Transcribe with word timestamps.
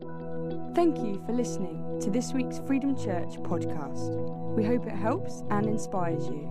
Thank 0.00 0.98
you 0.98 1.20
for 1.26 1.32
listening 1.32 1.98
to 2.02 2.08
this 2.08 2.32
week's 2.32 2.60
Freedom 2.60 2.96
Church 2.96 3.30
podcast. 3.42 4.54
We 4.54 4.64
hope 4.64 4.86
it 4.86 4.92
helps 4.92 5.42
and 5.50 5.66
inspires 5.66 6.24
you. 6.28 6.48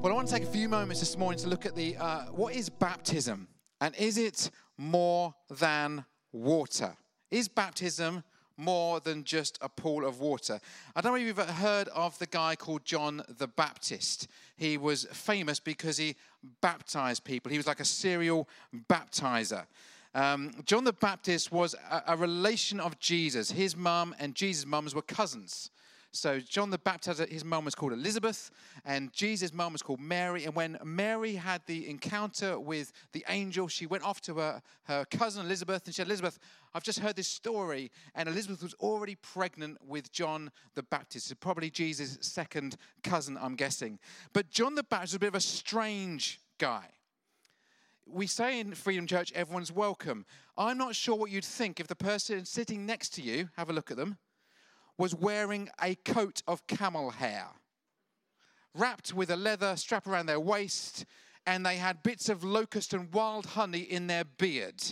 Well, 0.00 0.10
I 0.10 0.14
want 0.14 0.28
to 0.28 0.34
take 0.34 0.44
a 0.44 0.50
few 0.50 0.70
moments 0.70 1.00
this 1.00 1.18
morning 1.18 1.38
to 1.40 1.48
look 1.48 1.66
at 1.66 1.76
the 1.76 1.98
uh, 1.98 2.22
what 2.32 2.54
is 2.54 2.70
baptism 2.70 3.46
and 3.82 3.94
is 3.96 4.16
it 4.16 4.50
more 4.78 5.34
than 5.50 6.06
water? 6.32 6.96
Is 7.30 7.46
baptism 7.46 8.24
more 8.56 9.00
than 9.00 9.24
just 9.24 9.58
a 9.60 9.68
pool 9.68 10.06
of 10.06 10.20
water. 10.20 10.60
I 10.96 11.00
don't 11.02 11.12
know 11.12 11.16
if 11.16 11.26
you've 11.26 11.38
ever 11.38 11.52
heard 11.52 11.88
of 11.88 12.18
the 12.18 12.26
guy 12.26 12.56
called 12.56 12.84
John 12.84 13.22
the 13.38 13.48
Baptist. 13.48 14.28
He 14.56 14.78
was 14.78 15.04
famous 15.12 15.60
because 15.60 15.98
he 15.98 16.16
baptized 16.62 17.24
people, 17.24 17.50
he 17.50 17.58
was 17.58 17.66
like 17.66 17.80
a 17.80 17.84
serial 17.84 18.48
baptizer. 18.88 19.66
Um, 20.14 20.50
John 20.64 20.84
the 20.84 20.92
Baptist 20.92 21.52
was 21.52 21.74
a, 21.90 22.02
a 22.08 22.16
relation 22.16 22.80
of 22.80 22.98
Jesus. 22.98 23.50
His 23.50 23.76
mum 23.76 24.14
and 24.18 24.34
Jesus' 24.34 24.66
mums 24.66 24.94
were 24.94 25.02
cousins. 25.02 25.70
So 26.12 26.40
John 26.40 26.70
the 26.70 26.78
Baptist, 26.78 27.20
his 27.28 27.44
mum 27.44 27.64
was 27.64 27.76
called 27.76 27.92
Elizabeth, 27.92 28.50
and 28.84 29.12
Jesus' 29.12 29.52
mum 29.52 29.72
was 29.72 29.82
called 29.82 30.00
Mary. 30.00 30.44
And 30.44 30.56
when 30.56 30.76
Mary 30.82 31.34
had 31.36 31.62
the 31.66 31.88
encounter 31.88 32.58
with 32.58 32.92
the 33.12 33.24
angel, 33.28 33.68
she 33.68 33.86
went 33.86 34.02
off 34.02 34.20
to 34.22 34.34
her, 34.38 34.60
her 34.84 35.04
cousin 35.04 35.46
Elizabeth 35.46 35.86
and 35.86 35.94
she 35.94 35.98
said, 35.98 36.08
Elizabeth, 36.08 36.40
I've 36.74 36.82
just 36.82 36.98
heard 36.98 37.14
this 37.14 37.28
story. 37.28 37.92
And 38.16 38.28
Elizabeth 38.28 38.60
was 38.62 38.74
already 38.74 39.14
pregnant 39.14 39.78
with 39.86 40.10
John 40.10 40.50
the 40.74 40.82
Baptist, 40.82 41.28
so 41.28 41.36
probably 41.36 41.70
Jesus' 41.70 42.18
second 42.20 42.76
cousin, 43.04 43.38
I'm 43.40 43.54
guessing. 43.54 44.00
But 44.32 44.50
John 44.50 44.74
the 44.74 44.82
Baptist 44.82 45.12
was 45.12 45.16
a 45.16 45.20
bit 45.20 45.28
of 45.28 45.34
a 45.36 45.40
strange 45.40 46.40
guy 46.58 46.88
we 48.12 48.26
say 48.26 48.60
in 48.60 48.74
Freedom 48.74 49.06
Church, 49.06 49.32
everyone's 49.32 49.72
welcome. 49.72 50.26
I'm 50.56 50.78
not 50.78 50.94
sure 50.94 51.14
what 51.14 51.30
you'd 51.30 51.44
think 51.44 51.80
if 51.80 51.86
the 51.86 51.94
person 51.94 52.44
sitting 52.44 52.84
next 52.84 53.10
to 53.14 53.22
you, 53.22 53.48
have 53.56 53.70
a 53.70 53.72
look 53.72 53.90
at 53.90 53.96
them, 53.96 54.18
was 54.98 55.14
wearing 55.14 55.68
a 55.80 55.94
coat 55.94 56.42
of 56.46 56.66
camel 56.66 57.10
hair, 57.10 57.46
wrapped 58.74 59.14
with 59.14 59.30
a 59.30 59.36
leather 59.36 59.76
strap 59.76 60.06
around 60.06 60.26
their 60.26 60.40
waist, 60.40 61.04
and 61.46 61.64
they 61.64 61.76
had 61.76 62.02
bits 62.02 62.28
of 62.28 62.44
locust 62.44 62.92
and 62.92 63.12
wild 63.12 63.46
honey 63.46 63.80
in 63.80 64.06
their 64.06 64.24
beard 64.24 64.82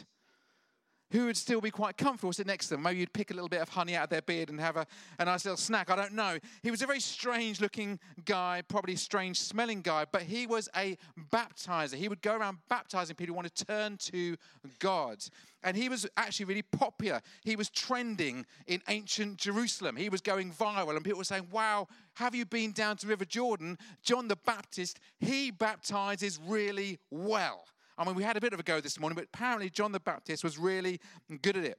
who 1.11 1.27
would 1.27 1.37
still 1.37 1.61
be 1.61 1.71
quite 1.71 1.97
comfortable 1.97 2.33
sitting 2.33 2.51
next 2.51 2.69
to 2.69 2.75
them. 2.75 2.83
Maybe 2.83 3.01
you'd 3.01 3.13
pick 3.13 3.31
a 3.31 3.35
little 3.35 3.49
bit 3.49 3.61
of 3.61 3.69
honey 3.69 3.97
out 3.97 4.05
of 4.05 4.11
their 4.11 4.23
beard 4.23 4.51
and 4.51 4.61
have 4.61 4.77
a, 4.77 4.87
a 5.19 5.25
nice 5.25 5.45
little 5.45 5.57
snack. 5.57 5.91
I 5.91 5.97
don't 5.97 6.13
know. 6.13 6.39
He 6.63 6.71
was 6.71 6.83
a 6.83 6.87
very 6.87 7.01
strange 7.01 7.61
looking 7.61 7.99
guy, 8.25 8.63
probably 8.69 8.95
a 8.95 8.99
strange 8.99 9.41
smelling 9.41 9.81
guy, 9.81 10.05
but 10.11 10.23
he 10.23 10.47
was 10.47 10.69
a 10.77 10.99
baptizer. 11.31 11.95
He 11.95 12.09
would 12.09 12.23
go 12.23 12.37
around 12.37 12.59
baptizing 12.69 13.17
people 13.17 13.33
who 13.33 13.37
want 13.37 13.55
to 13.55 13.65
turn 13.65 13.97
to 13.99 14.37
God. 14.79 15.19
And 15.65 15.77
he 15.77 15.89
was 15.89 16.07
actually 16.17 16.47
really 16.47 16.63
popular. 16.63 17.21
He 17.43 17.57
was 17.57 17.69
trending 17.69 18.47
in 18.67 18.81
ancient 18.89 19.39
Jerusalem. 19.39 19.97
He 19.97 20.09
was 20.09 20.21
going 20.21 20.53
viral, 20.53 20.95
and 20.95 21.05
people 21.05 21.19
were 21.19 21.25
saying, 21.25 21.49
Wow, 21.51 21.89
have 22.15 22.35
you 22.35 22.45
been 22.45 22.73
down 22.73 22.97
to 22.99 23.07
River 23.07 23.25
Jordan? 23.25 23.77
John 24.03 24.29
the 24.29 24.37
Baptist, 24.37 25.01
he 25.19 25.51
baptizes 25.51 26.39
really 26.47 26.99
well. 27.11 27.65
I 27.99 28.05
mean, 28.05 28.15
we 28.15 28.23
had 28.23 28.37
a 28.37 28.41
bit 28.41 28.53
of 28.53 28.61
a 28.61 28.63
go 28.63 28.81
this 28.81 29.01
morning, 29.01 29.17
but 29.17 29.25
apparently 29.25 29.69
John 29.71 29.91
the 29.91 30.01
Baptist 30.01 30.45
was 30.45 30.57
really 30.57 31.01
good 31.43 31.57
at 31.57 31.65
it. 31.65 31.79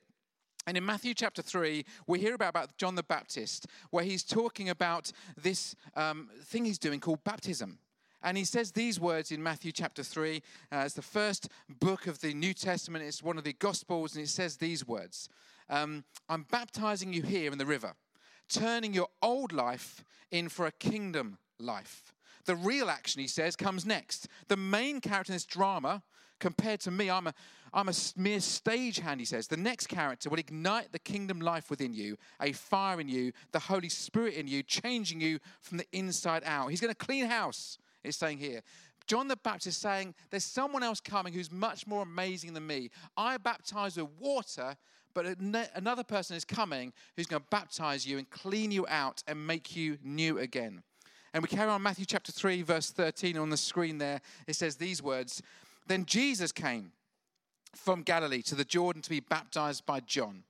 And 0.67 0.75
in 0.75 0.85
Matthew 0.85 1.13
chapter 1.13 1.41
3, 1.41 1.85
we 2.05 2.19
hear 2.19 2.35
about, 2.35 2.49
about 2.49 2.77
John 2.77 2.95
the 2.95 3.03
Baptist, 3.03 3.67
where 3.91 4.03
he's 4.03 4.23
talking 4.23 4.69
about 4.69 5.11
this 5.41 5.75
um, 5.95 6.29
thing 6.43 6.65
he's 6.65 6.77
doing 6.77 6.99
called 6.99 7.23
baptism. 7.23 7.79
And 8.21 8.37
he 8.37 8.43
says 8.43 8.73
these 8.73 8.99
words 8.99 9.31
in 9.31 9.41
Matthew 9.41 9.71
chapter 9.71 10.03
3. 10.03 10.43
Uh, 10.71 10.77
it's 10.85 10.93
the 10.93 11.01
first 11.01 11.47
book 11.69 12.05
of 12.05 12.19
the 12.19 12.33
New 12.33 12.53
Testament, 12.53 13.05
it's 13.05 13.23
one 13.23 13.37
of 13.37 13.45
the 13.45 13.53
Gospels, 13.53 14.15
and 14.15 14.25
it 14.25 14.29
says 14.29 14.57
these 14.57 14.85
words 14.85 15.29
um, 15.69 16.03
I'm 16.27 16.43
baptizing 16.43 17.13
you 17.13 17.21
here 17.21 17.51
in 17.51 17.57
the 17.57 17.65
river, 17.65 17.93
turning 18.49 18.93
your 18.93 19.07
old 19.21 19.53
life 19.53 20.03
in 20.31 20.49
for 20.49 20.65
a 20.65 20.71
kingdom 20.71 21.37
life. 21.59 22.13
The 22.45 22.55
real 22.55 22.89
action, 22.89 23.21
he 23.21 23.27
says, 23.27 23.55
comes 23.55 23.85
next. 23.85 24.27
The 24.47 24.57
main 24.57 25.01
character 25.01 25.31
in 25.31 25.35
this 25.35 25.45
drama, 25.45 26.03
compared 26.39 26.79
to 26.81 26.91
me, 26.91 27.09
I'm 27.09 27.27
a, 27.27 27.33
I'm 27.73 27.89
a 27.89 27.93
mere 28.15 28.39
stagehand, 28.39 29.19
he 29.19 29.25
says. 29.25 29.47
The 29.47 29.57
next 29.57 29.87
character 29.87 30.29
will 30.29 30.39
ignite 30.39 30.91
the 30.91 30.99
kingdom 30.99 31.39
life 31.41 31.69
within 31.69 31.93
you, 31.93 32.17
a 32.41 32.51
fire 32.51 32.99
in 32.99 33.09
you, 33.09 33.31
the 33.51 33.59
Holy 33.59 33.89
Spirit 33.89 34.35
in 34.35 34.47
you, 34.47 34.63
changing 34.63 35.21
you 35.21 35.39
from 35.61 35.77
the 35.77 35.85
inside 35.91 36.43
out. 36.45 36.69
He's 36.69 36.81
going 36.81 36.93
to 36.93 37.05
clean 37.05 37.25
house, 37.25 37.77
it's 38.03 38.17
saying 38.17 38.39
here. 38.39 38.61
John 39.09 39.27
the 39.27 39.37
Baptist 39.37 39.67
is 39.67 39.77
saying, 39.77 40.13
There's 40.29 40.43
someone 40.43 40.83
else 40.83 41.01
coming 41.01 41.33
who's 41.33 41.51
much 41.51 41.87
more 41.87 42.03
amazing 42.03 42.53
than 42.53 42.67
me. 42.67 42.91
I 43.17 43.37
baptize 43.37 43.97
with 43.97 44.09
water, 44.19 44.75
but 45.15 45.25
another 45.75 46.03
person 46.03 46.37
is 46.37 46.45
coming 46.45 46.93
who's 47.15 47.25
going 47.25 47.41
to 47.41 47.47
baptize 47.49 48.05
you 48.05 48.19
and 48.19 48.29
clean 48.29 48.71
you 48.71 48.85
out 48.87 49.23
and 49.27 49.47
make 49.47 49.75
you 49.75 49.97
new 50.03 50.37
again. 50.37 50.83
And 51.33 51.43
we 51.43 51.49
carry 51.49 51.69
on 51.69 51.83
Matthew 51.83 52.05
chapter 52.05 52.31
3, 52.31 52.61
verse 52.63 52.91
13 52.91 53.37
on 53.37 53.49
the 53.49 53.57
screen 53.57 53.97
there. 53.97 54.21
It 54.47 54.55
says 54.55 54.75
these 54.75 55.01
words 55.01 55.41
Then 55.87 56.05
Jesus 56.05 56.51
came 56.51 56.91
from 57.75 58.01
Galilee 58.01 58.41
to 58.43 58.55
the 58.55 58.65
Jordan 58.65 59.01
to 59.03 59.09
be 59.09 59.19
baptized 59.19 59.85
by 59.85 59.99
John. 59.99 60.43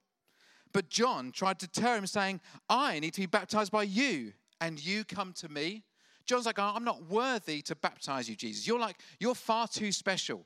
But 0.71 0.89
John 0.89 1.31
tried 1.31 1.59
to 1.59 1.67
deter 1.67 1.95
him, 1.95 2.07
saying, 2.07 2.41
I 2.69 2.99
need 2.99 3.13
to 3.15 3.21
be 3.21 3.25
baptized 3.25 3.71
by 3.71 3.83
you, 3.83 4.33
and 4.61 4.83
you 4.83 5.03
come 5.03 5.33
to 5.33 5.49
me. 5.49 5.83
John's 6.25 6.45
like, 6.45 6.59
I'm 6.59 6.83
not 6.83 7.09
worthy 7.09 7.61
to 7.63 7.75
baptize 7.75 8.29
you, 8.29 8.35
Jesus. 8.35 8.67
You're 8.67 8.79
like, 8.79 8.97
you're 9.19 9.35
far 9.35 9.67
too 9.67 9.91
special. 9.91 10.45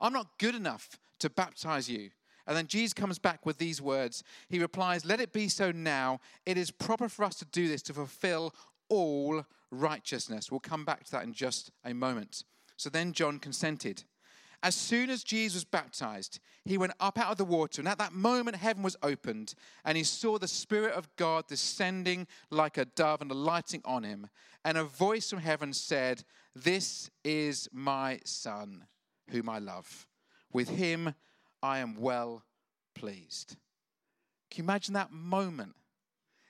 I'm 0.00 0.12
not 0.12 0.26
good 0.38 0.54
enough 0.54 0.98
to 1.20 1.30
baptize 1.30 1.88
you. 1.88 2.10
And 2.46 2.56
then 2.56 2.66
Jesus 2.66 2.92
comes 2.92 3.18
back 3.18 3.46
with 3.46 3.58
these 3.58 3.80
words. 3.80 4.24
He 4.48 4.58
replies, 4.58 5.04
Let 5.04 5.20
it 5.20 5.32
be 5.32 5.48
so 5.48 5.70
now. 5.70 6.20
It 6.44 6.58
is 6.58 6.70
proper 6.70 7.08
for 7.08 7.24
us 7.24 7.36
to 7.36 7.44
do 7.46 7.68
this 7.68 7.82
to 7.82 7.94
fulfill 7.94 8.52
all 8.92 9.46
righteousness. 9.70 10.50
We'll 10.50 10.60
come 10.60 10.84
back 10.84 11.04
to 11.04 11.12
that 11.12 11.24
in 11.24 11.32
just 11.32 11.70
a 11.82 11.94
moment. 11.94 12.44
So 12.76 12.90
then 12.90 13.12
John 13.12 13.38
consented. 13.38 14.04
As 14.62 14.74
soon 14.74 15.08
as 15.08 15.24
Jesus 15.24 15.54
was 15.54 15.64
baptized, 15.64 16.38
he 16.64 16.76
went 16.78 16.92
up 17.00 17.18
out 17.18 17.32
of 17.32 17.38
the 17.38 17.44
water, 17.44 17.80
and 17.80 17.88
at 17.88 17.98
that 17.98 18.12
moment, 18.12 18.56
heaven 18.56 18.82
was 18.82 18.96
opened, 19.02 19.54
and 19.84 19.96
he 19.96 20.04
saw 20.04 20.38
the 20.38 20.46
Spirit 20.46 20.92
of 20.92 21.08
God 21.16 21.48
descending 21.48 22.28
like 22.50 22.76
a 22.76 22.84
dove 22.84 23.22
and 23.22 23.30
alighting 23.30 23.80
on 23.84 24.04
him. 24.04 24.28
And 24.64 24.78
a 24.78 24.84
voice 24.84 25.30
from 25.30 25.40
heaven 25.40 25.72
said, 25.72 26.22
This 26.54 27.10
is 27.24 27.68
my 27.72 28.20
Son, 28.24 28.84
whom 29.30 29.48
I 29.48 29.58
love. 29.58 30.06
With 30.52 30.68
him 30.68 31.14
I 31.62 31.78
am 31.78 31.96
well 31.96 32.44
pleased. 32.94 33.56
Can 34.50 34.64
you 34.64 34.64
imagine 34.64 34.94
that 34.94 35.10
moment? 35.10 35.74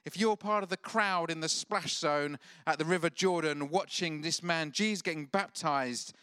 If 0.05 0.19
you're 0.19 0.37
part 0.37 0.65
of 0.65 0.69
the 0.69 0.77
crowd 0.77 1.31
in 1.31 1.41
the 1.41 1.49
splash 1.49 1.97
zone 1.97 2.39
at 2.67 2.79
the 2.79 2.85
River 2.85 3.09
Jordan 3.09 3.71
watching 3.71 4.21
this 4.21 4.43
man, 4.43 4.73
Jesus, 4.73 5.03
getting 5.03 5.27
baptized 5.27 6.15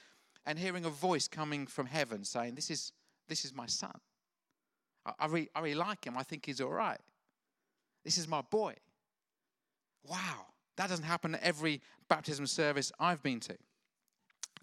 and 0.45 0.59
hearing 0.59 0.85
a 0.85 0.89
voice 0.89 1.27
coming 1.27 1.65
from 1.65 1.85
heaven 1.85 2.23
saying, 2.25 2.55
This 2.55 2.69
is, 2.69 2.91
this 3.27 3.45
is 3.45 3.55
my 3.55 3.67
son. 3.67 3.97
I, 5.05 5.13
I, 5.19 5.25
really, 5.27 5.49
I 5.55 5.59
really 5.61 5.75
like 5.75 6.05
him. 6.05 6.17
I 6.17 6.23
think 6.23 6.45
he's 6.45 6.59
all 6.59 6.71
right. 6.71 6.99
This 8.03 8.17
is 8.17 8.27
my 8.27 8.41
boy. 8.41 8.75
Wow. 10.03 10.47
That 10.77 10.89
doesn't 10.89 11.05
happen 11.05 11.35
at 11.35 11.43
every 11.43 11.81
baptism 12.07 12.47
service 12.47 12.91
I've 12.99 13.21
been 13.21 13.39
to. 13.41 13.57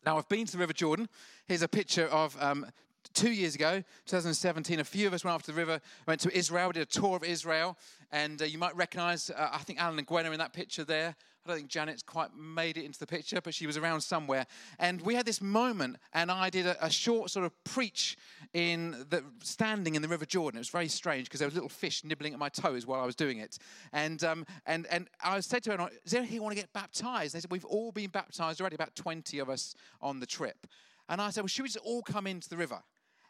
Now, 0.05 0.19
I've 0.19 0.29
been 0.29 0.47
to 0.47 0.53
the 0.53 0.59
River 0.59 0.73
Jordan. 0.73 1.09
Here's 1.47 1.63
a 1.63 1.69
picture 1.69 2.07
of 2.07 2.41
um, 2.41 2.67
two 3.15 3.33
years 3.33 3.55
ago, 3.55 3.83
2017, 4.07 4.81
a 4.81 4.85
few 4.85 5.07
of 5.07 5.15
us 5.15 5.25
went 5.25 5.35
off 5.35 5.43
to 5.43 5.53
the 5.53 5.57
river, 5.57 5.81
went 6.07 6.21
to 6.23 6.37
Israel, 6.37 6.73
did 6.73 6.83
a 6.83 6.87
tour 6.87 7.17
of 7.17 7.25
Israel, 7.25 7.77
and 8.13 8.41
uh, 8.41 8.45
you 8.45 8.59
might 8.59 8.77
recognize, 8.77 9.31
uh, 9.31 9.51
I 9.53 9.59
think 9.59 9.81
Alan 9.81 9.99
and 9.99 10.07
Gwen 10.07 10.27
are 10.27 10.33
in 10.33 10.39
that 10.39 10.53
picture 10.53 10.85
there. 10.85 11.17
I 11.47 11.51
don't 11.51 11.59
think 11.59 11.71
Janet's 11.71 12.03
quite 12.03 12.35
made 12.37 12.77
it 12.77 12.85
into 12.85 12.99
the 12.99 13.07
picture, 13.07 13.41
but 13.41 13.55
she 13.55 13.69
was 13.69 13.77
around 13.77 14.01
somewhere. 14.01 14.47
And 14.81 15.01
we 15.03 15.15
had 15.15 15.25
this 15.25 15.41
moment, 15.41 15.97
and 16.13 16.29
I 16.29 16.51
did 16.51 16.67
a, 16.67 16.85
a 16.85 16.91
short 16.91 17.31
sort 17.31 17.47
of 17.47 17.53
preach 17.63 18.17
in 18.53 19.07
the 19.11 19.23
standing 19.43 19.95
in 19.95 20.03
the 20.03 20.09
River 20.09 20.27
Jordan. 20.27 20.59
It 20.59 20.63
was 20.63 20.71
very 20.71 20.89
strange 20.89 21.27
because 21.27 21.39
there 21.39 21.47
was 21.47 21.55
little 21.55 21.69
fish 21.69 22.03
nibbling 22.03 22.33
at 22.33 22.41
my 22.41 22.49
toes 22.49 22.85
while 22.85 23.01
I 23.01 23.07
was 23.07 23.15
doing 23.15 23.39
it. 23.39 23.59
And 23.93 24.25
um, 24.25 24.45
and 24.67 24.87
and 24.91 25.09
I 25.23 25.39
said 25.39 25.63
to 25.65 25.77
her, 25.77 25.91
"Is 26.05 26.11
there 26.11 26.23
anyone 26.23 26.47
want 26.47 26.57
to 26.57 26.61
get 26.63 26.73
baptized?" 26.73 27.35
They 27.35 27.41
said, 27.41 27.53
"We've 27.53 27.65
all 27.65 27.93
been 27.93 28.11
baptized 28.11 28.61
already, 28.61 28.75
about 28.75 28.97
20 28.97 29.39
of 29.39 29.49
us 29.49 29.77
on 30.01 30.19
the 30.19 30.27
trip." 30.27 30.67
And 31.09 31.21
I 31.21 31.31
said, 31.31 31.43
"Well, 31.43 31.49
should 31.49 31.63
we 31.63 31.69
just 31.69 31.85
all 31.85 32.03
come 32.03 32.27
into 32.27 32.49
the 32.49 32.57
river?" 32.57 32.83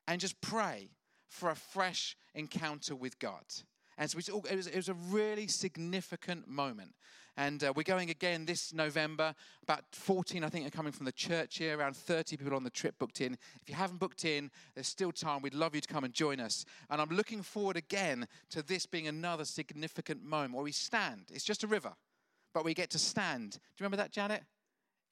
And 0.06 0.20
just 0.20 0.40
pray 0.40 0.90
for 1.28 1.50
a 1.50 1.56
fresh 1.56 2.16
encounter 2.34 2.94
with 2.94 3.18
God. 3.18 3.44
And 3.98 4.10
so 4.10 4.18
it 4.18 4.56
was, 4.56 4.66
it 4.66 4.76
was 4.76 4.88
a 4.88 4.94
really 4.94 5.46
significant 5.46 6.46
moment. 6.46 6.92
And 7.38 7.62
uh, 7.64 7.72
we're 7.76 7.82
going 7.82 8.08
again 8.08 8.46
this 8.46 8.72
November. 8.72 9.34
About 9.62 9.84
14, 9.92 10.42
I 10.42 10.48
think, 10.48 10.66
are 10.66 10.70
coming 10.70 10.92
from 10.92 11.04
the 11.04 11.12
church 11.12 11.58
here, 11.58 11.78
around 11.78 11.96
30 11.96 12.36
people 12.36 12.54
on 12.54 12.64
the 12.64 12.70
trip 12.70 12.98
booked 12.98 13.20
in. 13.20 13.34
If 13.60 13.68
you 13.68 13.74
haven't 13.74 13.98
booked 13.98 14.24
in, 14.24 14.50
there's 14.74 14.88
still 14.88 15.12
time. 15.12 15.42
We'd 15.42 15.54
love 15.54 15.74
you 15.74 15.80
to 15.82 15.88
come 15.88 16.04
and 16.04 16.14
join 16.14 16.40
us. 16.40 16.64
And 16.88 17.00
I'm 17.00 17.10
looking 17.10 17.42
forward 17.42 17.76
again 17.76 18.26
to 18.50 18.62
this 18.62 18.86
being 18.86 19.06
another 19.06 19.44
significant 19.44 20.24
moment 20.24 20.54
where 20.54 20.64
we 20.64 20.72
stand. 20.72 21.26
It's 21.30 21.44
just 21.44 21.62
a 21.62 21.66
river, 21.66 21.92
but 22.54 22.64
we 22.64 22.72
get 22.72 22.90
to 22.90 22.98
stand. 22.98 23.52
Do 23.52 23.58
you 23.58 23.84
remember 23.84 23.98
that, 23.98 24.12
Janet? 24.12 24.42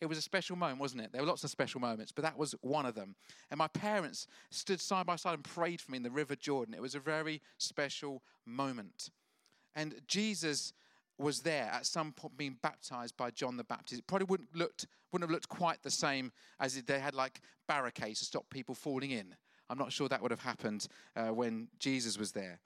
It 0.01 0.07
was 0.07 0.19
a 0.19 0.23
special 0.23 0.57
moment, 0.57 0.81
wasn't 0.81 1.03
it? 1.03 1.13
There 1.13 1.23
were 1.23 1.29
lots 1.29 1.45
of 1.45 1.51
special 1.51 1.81
moments, 1.81 2.13
but 2.13 2.23
that 2.23 2.37
was 2.37 2.55
one 2.61 2.85
of 2.85 2.95
them. 2.95 3.15
And 3.51 3.59
my 3.59 3.69
parents 3.69 4.27
stood 4.51 4.81
side 4.81 5.07
by 5.07 5.17
side 5.17 5.35
and 5.35 5.45
prayed 5.45 5.81
for 5.81 5.91
me 5.93 5.97
in 5.97 6.03
the 6.03 6.11
River 6.11 6.37
Jordan. 6.37 6.75
It 6.75 6.83
was 6.83 6.95
a 6.95 7.01
very 7.01 7.41
special 7.59 8.23
moment. 8.45 9.11
And 9.75 9.95
Jesus 10.07 10.73
was 11.19 11.41
there 11.41 11.71
at 11.73 11.87
some 11.87 12.13
point 12.13 12.37
being 12.37 12.59
baptized 12.63 13.17
by 13.17 13.31
John 13.31 13.57
the 13.57 13.65
Baptist. 13.65 14.01
It 14.01 14.07
probably 14.07 14.27
wouldn't 14.27 14.55
looked 14.55 14.87
wouldn't 15.13 15.29
have 15.29 15.33
looked 15.33 15.49
quite 15.49 15.83
the 15.83 15.91
same 15.91 16.33
as 16.59 16.77
if 16.77 16.87
they 16.87 16.99
had 16.99 17.15
like 17.15 17.41
barricades 17.69 18.19
to 18.19 18.25
stop 18.25 18.51
people 18.51 18.75
falling 18.75 19.13
in. 19.13 19.35
I'm 19.71 19.79
not 19.79 19.93
sure 19.93 20.09
that 20.09 20.21
would 20.21 20.33
have 20.33 20.43
happened 20.43 20.89
uh, 21.17 21.29
when 21.29 21.69
Jesus 21.79 22.19
was 22.19 22.33
there. 22.33 22.59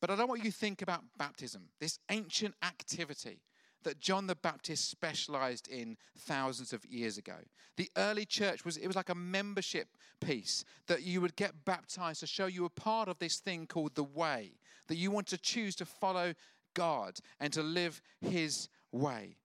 But 0.00 0.10
I 0.10 0.16
don't 0.16 0.28
want 0.28 0.44
you 0.44 0.50
to 0.50 0.56
think 0.56 0.82
about 0.82 1.04
baptism, 1.16 1.68
this 1.80 1.98
ancient 2.10 2.54
activity 2.62 3.40
that 3.86 4.00
John 4.00 4.26
the 4.26 4.34
Baptist 4.34 4.90
specialized 4.90 5.68
in 5.68 5.96
thousands 6.18 6.72
of 6.72 6.84
years 6.84 7.18
ago. 7.18 7.36
The 7.76 7.88
early 7.96 8.26
church 8.26 8.64
was 8.64 8.76
it 8.76 8.88
was 8.88 8.96
like 8.96 9.10
a 9.10 9.14
membership 9.14 9.86
piece 10.20 10.64
that 10.88 11.04
you 11.04 11.20
would 11.20 11.36
get 11.36 11.64
baptized 11.64 12.18
to 12.20 12.26
show 12.26 12.46
you 12.46 12.62
were 12.62 12.68
part 12.68 13.08
of 13.08 13.20
this 13.20 13.36
thing 13.36 13.64
called 13.64 13.94
the 13.94 14.02
way, 14.02 14.54
that 14.88 14.96
you 14.96 15.12
want 15.12 15.28
to 15.28 15.38
choose 15.38 15.76
to 15.76 15.84
follow 15.84 16.34
God 16.74 17.20
and 17.38 17.52
to 17.52 17.62
live 17.62 18.02
his 18.20 18.68
way. 18.90 19.36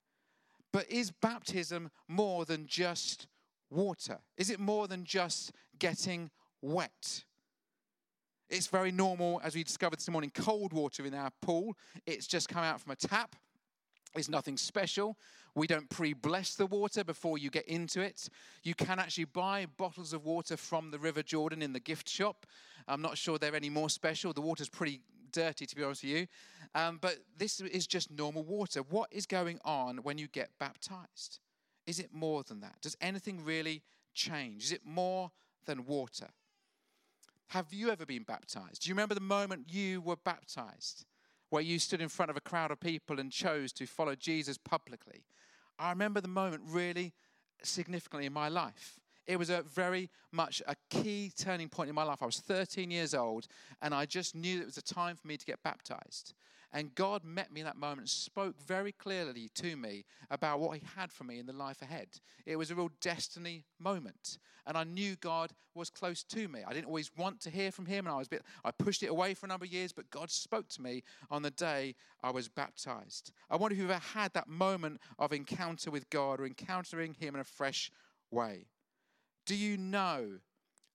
But 0.74 0.90
is 0.90 1.12
baptism 1.12 1.92
more 2.08 2.44
than 2.44 2.66
just 2.66 3.28
water? 3.70 4.18
Is 4.38 4.50
it 4.50 4.60
more 4.60 4.88
than 4.88 5.04
just 5.04 5.52
getting 5.78 6.32
wet? 6.64 7.26
It's 8.50 8.68
very 8.68 8.92
normal, 8.92 9.40
as 9.44 9.54
we 9.54 9.64
discovered 9.64 10.00
this 10.00 10.10
morning, 10.10 10.32
cold 10.34 10.74
water 10.74 11.06
in 11.06 11.14
our 11.14 11.30
pool. 11.44 11.78
It's 12.08 12.26
just 12.26 12.50
come 12.50 12.64
out 12.64 12.82
from 12.82 12.92
a 12.92 12.96
tap. 12.96 13.36
It's 14.16 14.30
nothing 14.30 14.58
special. 14.58 15.18
We 15.56 15.68
don't 15.68 15.90
pre 15.90 16.14
bless 16.14 16.56
the 16.56 16.66
water 16.66 17.04
before 17.04 17.38
you 17.38 17.50
get 17.50 17.66
into 17.68 18.02
it. 18.02 18.30
You 18.64 18.76
can 18.76 19.00
actually 19.00 19.26
buy 19.26 19.68
bottles 19.78 20.14
of 20.14 20.26
water 20.26 20.58
from 20.58 20.92
the 20.92 21.00
River 21.00 21.24
Jordan 21.24 21.62
in 21.62 21.74
the 21.74 21.80
gift 21.80 22.10
shop. 22.10 22.46
I'm 22.88 23.02
not 23.02 23.18
sure 23.18 23.38
they're 23.38 23.56
any 23.56 23.70
more 23.70 23.90
special. 23.90 24.34
The 24.34 24.42
water's 24.42 24.70
pretty 24.70 25.02
dirty, 25.32 25.66
to 25.66 25.76
be 25.76 25.84
honest 25.84 26.04
with 26.04 26.12
you. 26.12 26.28
Um, 26.76 27.00
but 27.02 27.18
this 27.38 27.60
is 27.60 27.88
just 27.88 28.12
normal 28.12 28.44
water. 28.44 28.82
What 28.82 29.10
is 29.12 29.26
going 29.26 29.60
on 29.64 29.98
when 29.98 30.18
you 30.18 30.28
get 30.28 30.50
baptized? 30.60 31.40
Is 31.88 32.00
it 32.00 32.14
more 32.14 32.44
than 32.44 32.62
that? 32.62 32.76
Does 32.82 32.96
anything 33.02 33.44
really 33.44 33.82
change? 34.14 34.66
Is 34.66 34.72
it 34.72 34.86
more 34.86 35.32
than 35.66 35.86
water? 35.86 36.28
Have 37.48 37.74
you 37.74 37.90
ever 37.90 38.06
been 38.06 38.24
baptized? 38.24 38.84
Do 38.84 38.90
you 38.90 38.96
remember 38.96 39.16
the 39.16 39.22
moment 39.22 39.68
you 39.70 40.00
were 40.02 40.16
baptized? 40.16 41.06
Where 41.52 41.62
you 41.62 41.78
stood 41.78 42.02
in 42.02 42.08
front 42.08 42.32
of 42.32 42.38
a 42.38 42.42
crowd 42.42 42.72
of 42.72 42.80
people 42.80 43.20
and 43.20 43.30
chose 43.30 43.74
to 43.74 43.86
follow 43.86 44.16
Jesus 44.16 44.58
publicly. 44.58 45.26
I 45.78 45.90
remember 45.90 46.22
the 46.22 46.30
moment 46.30 46.64
really 46.66 47.14
significantly 47.62 48.26
in 48.26 48.34
my 48.34 48.48
life. 48.48 49.00
It 49.28 49.38
was 49.38 49.50
a 49.50 49.62
very 49.62 50.10
much 50.32 50.62
a 50.66 50.76
key 50.90 51.32
turning 51.38 51.68
point 51.68 51.90
in 51.90 51.96
my 51.96 52.04
life. 52.04 52.24
I 52.24 52.26
was 52.26 52.40
13 52.40 52.90
years 52.90 53.14
old 53.14 53.48
and 53.82 53.94
I 53.94 54.06
just 54.06 54.34
knew 54.34 54.62
it 54.62 54.66
was 54.66 54.78
a 54.78 54.82
time 54.82 55.18
for 55.18 55.28
me 55.28 55.36
to 55.36 55.46
get 55.46 55.62
baptized. 55.62 56.34
And 56.74 56.96
God 56.96 57.26
met 57.26 57.52
me 57.52 57.60
in 57.60 57.66
that 57.66 57.76
moment 57.76 58.00
and 58.00 58.10
spoke 58.10 58.56
very 58.66 58.94
clearly 58.94 59.50
to 59.56 59.76
me 59.76 60.06
about 60.30 60.60
what 60.60 60.78
He 60.78 60.84
had 60.96 61.12
for 61.12 61.26
me 61.26 61.38
in 61.38 61.46
the 61.46 61.54
life 61.54 61.82
ahead. 61.82 62.08
It 62.46 62.56
was 62.56 62.72
a 62.72 62.76
real 62.76 62.92
destiny 63.02 63.66
moment. 63.78 64.38
And 64.66 64.78
I 64.78 64.86
knew 64.86 65.18
God 65.18 65.52
was 65.76 65.90
close 65.90 66.24
to 66.24 66.48
me. 66.48 66.62
I 66.66 66.72
didn't 66.74 66.88
always 66.88 67.12
want 67.18 67.42
to 67.42 67.50
hear 67.50 67.72
from 67.72 67.88
Him, 67.88 68.06
and 68.06 68.16
I 68.16 68.18
was 68.18 68.30
bit, 68.30 68.44
I 68.64 68.72
pushed 68.72 69.04
it 69.04 69.08
away 69.08 69.34
for 69.34 69.48
a 69.48 69.50
number 69.50 69.66
of 69.66 69.72
years, 69.72 69.92
but 69.92 70.10
God 70.12 70.32
spoke 70.32 70.70
to 70.70 70.82
me 70.82 71.04
on 71.30 71.42
the 71.42 71.52
day 71.52 71.96
I 72.24 72.32
was 72.32 72.48
baptized. 72.48 73.34
I 73.50 73.58
wonder 73.58 73.74
if 73.74 73.80
you've 73.82 73.90
ever 73.90 74.00
had 74.00 74.34
that 74.34 74.48
moment 74.48 75.02
of 75.20 75.34
encounter 75.34 75.92
with 75.92 76.10
God 76.10 76.40
or 76.40 76.46
encountering 76.46 77.16
Him 77.16 77.36
in 77.36 77.42
a 77.42 77.46
fresh 77.46 77.92
way. 78.30 78.68
Do 79.46 79.56
you 79.56 79.76
know 79.76 80.40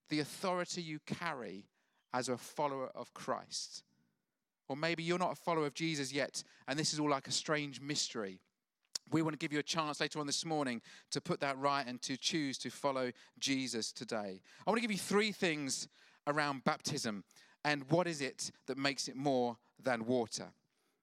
the 0.08 0.20
authority 0.20 0.80
you 0.80 1.00
carry 1.04 1.66
as 2.14 2.30
a 2.30 2.38
follower 2.38 2.90
of 2.94 3.12
Christ? 3.12 3.82
Or 4.68 4.76
maybe 4.76 5.02
you're 5.02 5.18
not 5.18 5.32
a 5.32 5.36
follower 5.36 5.66
of 5.66 5.74
Jesus 5.74 6.12
yet, 6.12 6.42
and 6.66 6.78
this 6.78 6.92
is 6.92 7.00
all 7.00 7.10
like 7.10 7.28
a 7.28 7.32
strange 7.32 7.80
mystery. 7.80 8.40
We 9.12 9.22
want 9.22 9.34
to 9.34 9.38
give 9.38 9.52
you 9.52 9.60
a 9.60 9.64
chance 9.64 10.00
later 10.00 10.18
on 10.18 10.26
this 10.26 10.44
morning 10.44 10.82
to 11.12 11.20
put 11.20 11.40
that 11.40 11.56
right 11.58 11.86
and 11.86 12.02
to 12.02 12.16
choose 12.16 12.58
to 12.58 12.70
follow 12.70 13.12
Jesus 13.38 13.92
today. 13.92 14.40
I 14.66 14.70
want 14.70 14.78
to 14.78 14.80
give 14.80 14.90
you 14.90 14.98
three 14.98 15.30
things 15.30 15.88
around 16.26 16.64
baptism 16.64 17.22
and 17.64 17.84
what 17.90 18.06
is 18.06 18.20
it 18.20 18.50
that 18.66 18.76
makes 18.76 19.06
it 19.08 19.16
more 19.16 19.56
than 19.82 20.06
water. 20.06 20.46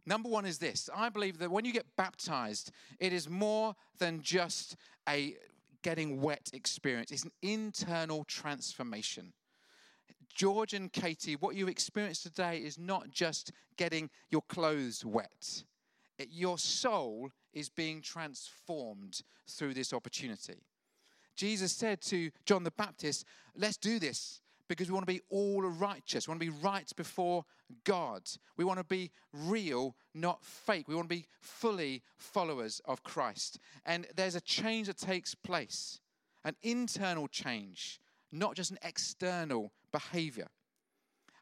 Number 0.06 0.27
one 0.27 0.45
is 0.45 0.57
this 0.57 0.89
I 0.94 1.09
believe 1.09 1.38
that 1.39 1.51
when 1.51 1.66
you 1.66 1.71
get 1.71 1.86
baptized, 1.95 2.71
it 3.00 3.13
is 3.13 3.30
more 3.30 3.75
than 4.00 4.21
just 4.21 4.75
a 5.07 5.36
getting 5.81 6.21
wet 6.21 6.50
experience, 6.54 7.12
it's 7.12 7.24
an 7.24 7.31
internal 7.42 8.24
transformation. 8.25 9.33
George 10.33 10.74
and 10.74 10.91
Katie, 10.91 11.35
what 11.35 11.56
you 11.56 11.68
experience 11.68 12.24
today 12.24 12.57
is 12.57 12.80
not 12.80 13.09
just 13.12 13.51
getting 13.77 14.09
your 14.30 14.41
clothes 14.44 15.06
wet, 15.06 15.63
it, 16.18 16.30
your 16.31 16.57
soul 16.57 17.30
is 17.53 17.69
being 17.69 18.01
transformed 18.01 19.21
through 19.47 19.74
this 19.74 19.94
opportunity. 19.94 20.63
Jesus 21.35 21.71
said 21.71 22.01
to 22.01 22.31
John 22.45 22.63
the 22.63 22.71
Baptist, 22.71 23.25
Let's 23.56 23.77
do 23.77 24.00
this 24.00 24.41
because 24.68 24.88
we 24.88 24.94
want 24.94 25.07
to 25.07 25.13
be 25.13 25.21
all 25.30 25.62
righteous. 25.62 26.27
We 26.27 26.31
want 26.31 26.41
to 26.41 26.51
be 26.51 26.57
right 26.63 26.91
before 26.95 27.45
God. 27.83 28.24
We 28.57 28.63
want 28.63 28.80
to 28.80 28.85
be 28.85 29.12
real, 29.31 29.95
not 30.13 30.44
fake. 30.44 30.88
We 30.88 30.95
want 30.95 31.09
to 31.09 31.15
be 31.15 31.27
fully 31.41 32.01
followers 32.18 32.81
of 32.85 33.03
Christ. 33.03 33.59
And 33.85 34.07
there's 34.15 34.35
a 34.35 34.41
change 34.41 34.88
that 34.88 34.97
takes 34.97 35.35
place, 35.35 36.00
an 36.44 36.56
internal 36.62 37.27
change, 37.27 38.00
not 38.31 38.56
just 38.56 38.71
an 38.71 38.80
external 38.83 39.71
behavior. 39.94 40.48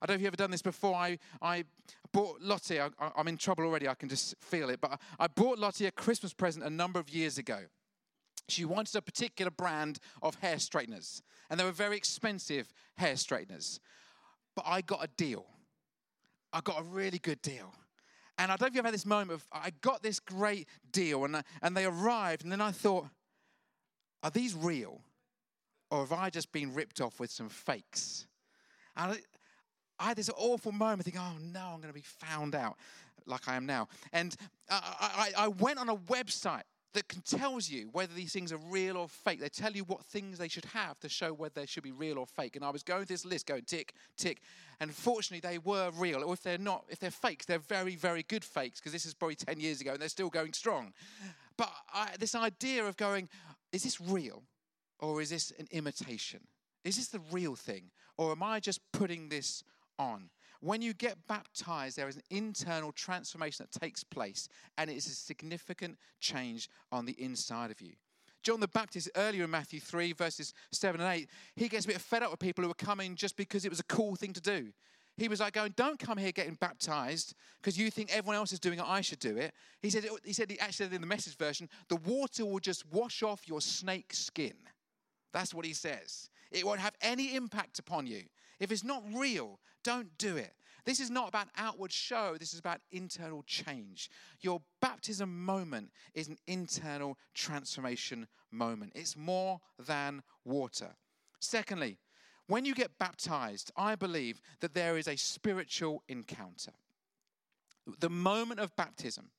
I 0.01 0.05
don't 0.05 0.15
know 0.15 0.15
if 0.15 0.21
you've 0.21 0.27
ever 0.27 0.35
done 0.35 0.51
this 0.51 0.61
before. 0.61 0.95
I, 0.95 1.17
I 1.41 1.63
bought 2.11 2.41
Lottie, 2.41 2.79
I, 2.79 2.89
am 3.17 3.27
in 3.27 3.37
trouble 3.37 3.63
already, 3.63 3.87
I 3.87 3.93
can 3.93 4.09
just 4.09 4.35
feel 4.39 4.69
it, 4.69 4.81
but 4.81 4.99
I 5.19 5.27
bought 5.27 5.59
Lottie 5.59 5.85
a 5.85 5.91
Christmas 5.91 6.33
present 6.33 6.65
a 6.65 6.69
number 6.69 6.99
of 6.99 7.09
years 7.09 7.37
ago. 7.37 7.59
She 8.49 8.65
wanted 8.65 8.95
a 8.95 9.01
particular 9.01 9.51
brand 9.51 9.99
of 10.21 10.35
hair 10.35 10.59
straighteners, 10.59 11.21
and 11.49 11.59
they 11.59 11.63
were 11.63 11.71
very 11.71 11.95
expensive 11.97 12.73
hair 12.97 13.15
straighteners. 13.15 13.79
But 14.55 14.65
I 14.67 14.81
got 14.81 15.03
a 15.03 15.09
deal. 15.15 15.45
I 16.51 16.59
got 16.61 16.79
a 16.79 16.83
really 16.83 17.19
good 17.19 17.41
deal. 17.41 17.73
And 18.37 18.51
I 18.51 18.55
don't 18.55 18.61
know 18.61 18.67
if 18.67 18.75
you've 18.75 18.85
had 18.85 18.93
this 18.93 19.05
moment 19.05 19.33
of, 19.33 19.47
I 19.53 19.69
got 19.81 20.01
this 20.01 20.19
great 20.19 20.67
deal, 20.91 21.23
and, 21.25 21.43
and 21.61 21.77
they 21.77 21.85
arrived, 21.85 22.43
and 22.43 22.51
then 22.51 22.59
I 22.59 22.71
thought, 22.71 23.05
are 24.23 24.31
these 24.31 24.55
real? 24.55 25.01
Or 25.91 25.99
have 25.99 26.11
I 26.11 26.29
just 26.29 26.51
been 26.51 26.73
ripped 26.73 27.01
off 27.01 27.19
with 27.19 27.29
some 27.31 27.49
fakes? 27.49 28.25
And 28.95 29.19
I, 29.99 30.07
had 30.09 30.17
this 30.17 30.29
awful 30.35 30.71
moment 30.71 31.03
thinking, 31.03 31.21
oh 31.21 31.37
no, 31.39 31.71
I'm 31.73 31.77
going 31.77 31.93
to 31.93 31.93
be 31.93 32.01
found 32.01 32.55
out 32.55 32.77
like 33.25 33.47
I 33.47 33.55
am 33.55 33.65
now. 33.65 33.87
And 34.11 34.35
I, 34.69 35.31
I, 35.37 35.45
I 35.45 35.47
went 35.47 35.79
on 35.79 35.89
a 35.89 35.95
website 35.95 36.63
that 36.93 37.07
can 37.07 37.21
tells 37.21 37.69
you 37.69 37.89
whether 37.91 38.13
these 38.13 38.33
things 38.33 38.51
are 38.51 38.59
real 38.69 38.97
or 38.97 39.07
fake. 39.07 39.39
They 39.39 39.49
tell 39.49 39.71
you 39.71 39.83
what 39.85 40.03
things 40.03 40.37
they 40.37 40.47
should 40.47 40.65
have 40.65 40.99
to 40.99 41.09
show 41.09 41.31
whether 41.31 41.53
they 41.55 41.65
should 41.65 41.83
be 41.83 41.91
real 41.91 42.17
or 42.17 42.25
fake. 42.25 42.55
And 42.55 42.65
I 42.65 42.69
was 42.69 42.83
going 42.83 43.05
through 43.05 43.13
this 43.13 43.25
list, 43.25 43.47
going 43.47 43.63
tick, 43.63 43.93
tick, 44.17 44.41
and 44.79 44.93
fortunately 44.93 45.47
they 45.47 45.57
were 45.57 45.91
real. 45.95 46.23
Or 46.23 46.33
if 46.33 46.43
they're 46.43 46.57
not, 46.57 46.85
if 46.89 46.99
they're 46.99 47.11
fakes, 47.11 47.45
they're 47.45 47.59
very, 47.59 47.95
very 47.95 48.23
good 48.23 48.43
fakes 48.43 48.79
because 48.79 48.91
this 48.91 49.05
is 49.05 49.13
probably 49.13 49.35
10 49.35 49.59
years 49.59 49.79
ago 49.79 49.91
and 49.91 50.01
they're 50.01 50.09
still 50.09 50.29
going 50.29 50.53
strong. 50.53 50.93
But 51.57 51.71
I, 51.93 52.09
this 52.19 52.35
idea 52.35 52.85
of 52.85 52.97
going, 52.97 53.29
is 53.71 53.83
this 53.83 54.01
real? 54.01 54.43
Or 54.99 55.21
is 55.21 55.29
this 55.29 55.51
an 55.57 55.67
imitation? 55.71 56.41
Is 56.83 56.97
this 56.97 57.07
the 57.07 57.21
real 57.31 57.55
thing? 57.55 57.83
Or 58.21 58.33
am 58.33 58.43
I 58.43 58.59
just 58.59 58.81
putting 58.91 59.29
this 59.29 59.63
on? 59.97 60.29
When 60.59 60.79
you 60.83 60.93
get 60.93 61.17
baptized, 61.27 61.97
there 61.97 62.07
is 62.07 62.17
an 62.17 62.21
internal 62.29 62.91
transformation 62.91 63.65
that 63.65 63.81
takes 63.81 64.03
place, 64.03 64.47
and 64.77 64.91
it 64.91 64.95
is 64.95 65.07
a 65.07 65.09
significant 65.09 65.97
change 66.19 66.69
on 66.91 67.07
the 67.07 67.13
inside 67.13 67.71
of 67.71 67.81
you. 67.81 67.93
John 68.43 68.59
the 68.59 68.67
Baptist, 68.67 69.09
earlier 69.15 69.45
in 69.45 69.49
Matthew 69.49 69.79
3, 69.79 70.13
verses 70.13 70.53
7 70.71 71.01
and 71.01 71.11
8, 71.11 71.29
he 71.55 71.67
gets 71.67 71.85
a 71.85 71.87
bit 71.87 71.99
fed 71.99 72.21
up 72.21 72.29
with 72.29 72.39
people 72.39 72.63
who 72.63 72.69
are 72.69 72.75
coming 72.75 73.15
just 73.15 73.35
because 73.35 73.65
it 73.65 73.71
was 73.71 73.79
a 73.79 73.85
cool 73.85 74.15
thing 74.15 74.33
to 74.33 74.41
do. 74.41 74.67
He 75.17 75.27
was 75.27 75.39
like 75.39 75.53
going, 75.53 75.73
Don't 75.75 75.97
come 75.97 76.19
here 76.19 76.31
getting 76.31 76.53
baptized 76.61 77.33
because 77.59 77.75
you 77.75 77.89
think 77.89 78.15
everyone 78.15 78.35
else 78.35 78.51
is 78.51 78.59
doing 78.59 78.77
it, 78.77 78.85
I 78.87 79.01
should 79.01 79.19
do 79.19 79.35
it. 79.35 79.51
He 79.81 79.89
said, 79.89 80.05
he 80.23 80.33
said, 80.33 80.51
he 80.51 80.59
actually 80.59 80.85
said 80.85 80.93
in 80.93 81.01
the 81.01 81.07
message 81.07 81.37
version, 81.37 81.67
the 81.89 81.95
water 81.95 82.45
will 82.45 82.59
just 82.59 82.85
wash 82.93 83.23
off 83.23 83.47
your 83.47 83.61
snake 83.61 84.13
skin. 84.13 84.53
That's 85.33 85.55
what 85.55 85.65
he 85.65 85.73
says. 85.73 86.29
It 86.51 86.65
won't 86.65 86.79
have 86.79 86.95
any 87.01 87.35
impact 87.35 87.79
upon 87.79 88.07
you. 88.07 88.23
If 88.59 88.71
it's 88.71 88.83
not 88.83 89.03
real, 89.13 89.59
don't 89.83 90.17
do 90.17 90.37
it. 90.37 90.53
This 90.83 90.99
is 90.99 91.09
not 91.09 91.27
about 91.27 91.47
outward 91.57 91.91
show, 91.91 92.35
this 92.39 92.53
is 92.53 92.59
about 92.59 92.81
internal 92.91 93.43
change. 93.43 94.09
Your 94.41 94.61
baptism 94.81 95.45
moment 95.45 95.91
is 96.13 96.27
an 96.27 96.37
internal 96.47 97.17
transformation 97.33 98.27
moment, 98.51 98.93
it's 98.95 99.15
more 99.15 99.59
than 99.77 100.23
water. 100.43 100.95
Secondly, 101.39 101.99
when 102.47 102.65
you 102.65 102.73
get 102.73 102.97
baptized, 102.97 103.71
I 103.77 103.95
believe 103.95 104.41
that 104.59 104.73
there 104.73 104.97
is 104.97 105.07
a 105.07 105.15
spiritual 105.15 106.03
encounter. 106.09 106.73
The 107.99 108.09
moment 108.09 108.59
of 108.59 108.75
baptism 108.75 109.29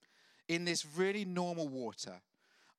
in 0.49 0.65
this 0.65 0.87
really 0.97 1.25
normal 1.25 1.69
water 1.69 2.21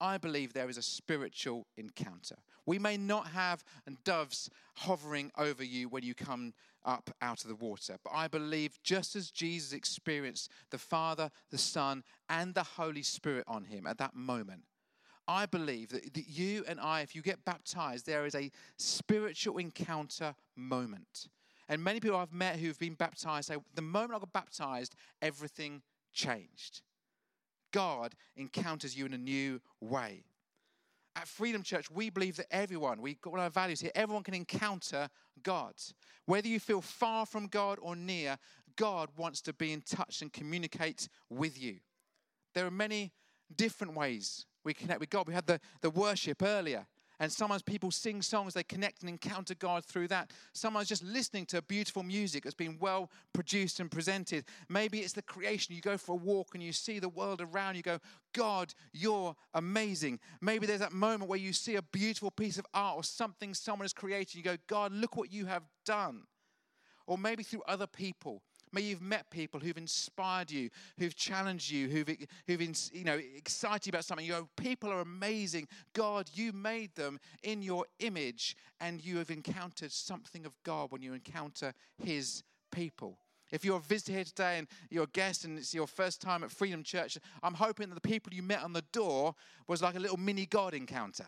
I 0.03 0.17
believe 0.17 0.51
there 0.51 0.69
is 0.69 0.77
a 0.77 0.81
spiritual 0.81 1.65
encounter. 1.77 2.36
We 2.65 2.77
may 2.77 2.98
not 2.98 3.27
have 3.27 3.63
doves 4.03 4.50
hovering 4.75 5.31
over 5.38 5.63
you 5.63 5.88
when 5.88 6.03
you 6.03 6.13
come 6.13 6.53
up 6.83 7.10
out 7.22 7.43
of 7.43 7.48
the 7.48 7.55
water, 7.55 7.95
but 8.03 8.12
I 8.13 8.27
believe 8.27 8.77
just 8.83 9.15
as 9.15 9.31
Jesus 9.31 9.72
experienced 9.72 10.51
the 10.72 10.77
Father, 10.77 11.31
the 11.51 11.57
Son, 11.57 12.03
and 12.27 12.53
the 12.53 12.63
Holy 12.63 13.01
Spirit 13.01 13.45
on 13.48 13.63
him 13.63 13.88
at 13.88 13.98
that 14.00 14.13
moment, 14.13 14.63
I 15.25 15.45
believe 15.45 15.88
that, 15.89 16.13
that 16.13 16.27
you 16.27 16.65
and 16.67 16.81
I, 16.81 17.00
if 17.00 17.15
you 17.15 17.22
get 17.22 17.45
baptized, 17.45 18.05
there 18.05 18.25
is 18.25 18.36
a 18.36 18.51
spiritual 18.77 19.57
encounter 19.57 20.36
moment. 20.57 21.29
And 21.69 21.81
many 21.81 22.01
people 22.01 22.17
I've 22.17 22.33
met 22.33 22.57
who've 22.57 22.77
been 22.77 22.95
baptized 22.95 23.48
say, 23.48 23.55
the 23.74 23.81
moment 23.81 24.15
I 24.15 24.19
got 24.19 24.33
baptized, 24.33 24.95
everything 25.22 25.81
changed. 26.12 26.81
God 27.74 28.15
encounters 28.38 28.96
you 28.96 29.06
in 29.06 29.13
a 29.13 29.18
new 29.18 29.60
way. 29.82 30.24
At 31.15 31.27
Freedom 31.27 31.62
Church, 31.62 31.92
we 31.92 32.10
believe 32.10 32.38
that 32.38 32.48
everyone, 32.50 33.01
we've 33.01 33.20
got 33.20 33.38
our 33.38 33.50
values 33.50 33.82
here, 33.82 33.92
everyone 33.94 34.24
can 34.24 34.34
encounter 34.34 35.10
God. 35.44 35.74
Whether 36.25 36.48
you 36.48 36.60
feel 36.60 36.82
far 36.82 37.25
from 37.25 37.48
God 37.48 37.77
or 37.82 37.96
near, 37.96 38.38
God 38.77 39.10
wants 39.18 39.42
to 39.42 39.53
be 39.53 39.74
in 39.74 39.82
touch 39.82 40.22
and 40.22 40.32
communicate 40.32 41.10
with 41.30 41.62
you. 41.62 41.80
There 42.56 42.65
are 42.65 42.72
many 42.72 43.12
different 43.56 43.96
ways 43.96 44.46
we 44.63 44.74
connect 44.74 45.00
with 45.00 45.10
God. 45.10 45.27
We 45.27 45.34
had 45.34 45.46
the, 45.46 45.60
the 45.82 45.89
worship 45.89 46.42
earlier. 46.42 46.88
And 47.24 47.32
sometimes 47.32 47.62
people 47.62 47.89
sing 47.89 48.22
songs, 48.22 48.53
they 48.53 48.63
connect 48.63 49.00
and 49.00 49.10
encounter 49.10 49.56
God 49.56 49.86
through 49.86 50.10
that. 50.10 50.32
Sometimes 50.51 50.89
just 50.89 51.06
listening 51.06 51.46
to 51.46 51.62
beautiful 51.62 52.03
music 52.03 52.44
that's 52.44 52.53
been 52.53 52.77
well 52.82 53.10
produced 53.32 53.80
and 53.80 53.89
presented. 53.89 54.44
Maybe 54.68 55.00
it's 55.00 55.13
the 55.13 55.22
creation. 55.22 55.74
You 55.74 55.80
go 55.80 55.98
for 55.98 56.12
a 56.12 56.15
walk 56.18 56.50
and 56.53 56.62
you 56.62 56.74
see 56.74 57.00
the 57.00 57.08
world 57.08 57.39
around 57.39 57.77
you, 57.77 57.82
go, 57.82 58.00
God, 58.34 58.74
you're 58.92 59.38
amazing. 59.53 60.20
Maybe 60.42 60.68
there's 60.68 60.82
that 60.82 60.92
moment 60.92 61.30
where 61.30 61.39
you 61.39 61.53
see 61.53 61.77
a 61.77 61.82
beautiful 61.82 62.30
piece 62.30 62.58
of 62.58 62.65
art 62.74 62.98
or 62.98 63.06
something 63.06 63.53
someone 63.53 63.86
has 63.86 63.94
created. 63.94 64.36
You 64.36 64.44
go, 64.44 64.58
God, 64.68 64.92
look 64.92 65.15
what 65.15 65.32
you 65.32 65.46
have 65.46 65.63
done. 65.86 66.24
Or 67.08 67.18
maybe 67.18 67.44
through 67.44 67.63
other 67.70 67.88
people 67.88 68.42
Maybe 68.74 68.88
you've 68.88 69.01
met 69.01 69.30
people 69.30 69.60
who've 69.60 69.77
inspired 69.77 70.51
you, 70.51 70.70
who've 70.98 71.15
challenged 71.15 71.72
you, 71.72 71.88
who've, 71.88 72.10
who've 72.48 72.62
you 72.92 73.03
know, 73.03 73.20
excited 73.38 73.94
about 73.94 74.03
something. 74.03 74.25
You 74.25 74.34
go, 74.34 74.50
people 74.58 74.92
are 74.92 75.00
amazing. 75.00 75.68
God, 75.94 76.30
you 76.34 76.51
made 76.51 76.96
them 76.96 77.20
in 77.44 77.62
your 77.62 77.86
image, 78.00 78.58
and 78.82 79.03
you 79.03 79.18
have 79.20 79.30
encountered 79.30 79.92
something 79.92 80.46
of 80.46 80.53
God 80.63 80.92
when 80.92 81.03
you 81.03 81.13
encounter 81.13 81.74
His 82.03 82.44
people. 82.72 83.20
If 83.51 83.63
you're 83.63 83.77
a 83.77 83.82
visitor 83.82 84.13
here 84.13 84.24
today 84.24 84.58
and 84.58 84.68
you're 84.89 85.03
a 85.03 85.08
guest 85.08 85.46
and 85.46 85.60
it's 85.60 85.75
your 85.75 85.86
first 85.86 86.20
time 86.20 86.44
at 86.44 86.50
Freedom 86.50 86.82
Church, 86.82 87.20
I'm 87.44 87.53
hoping 87.53 87.89
that 87.89 87.96
the 87.96 88.10
people 88.10 88.34
you 88.34 88.42
met 88.42 88.63
on 88.63 88.74
the 88.74 88.84
door 88.92 89.36
was 89.68 89.84
like 89.84 89.96
a 89.96 90.00
little 90.00 90.18
mini 90.18 90.48
God 90.48 90.74
encounter 90.74 91.27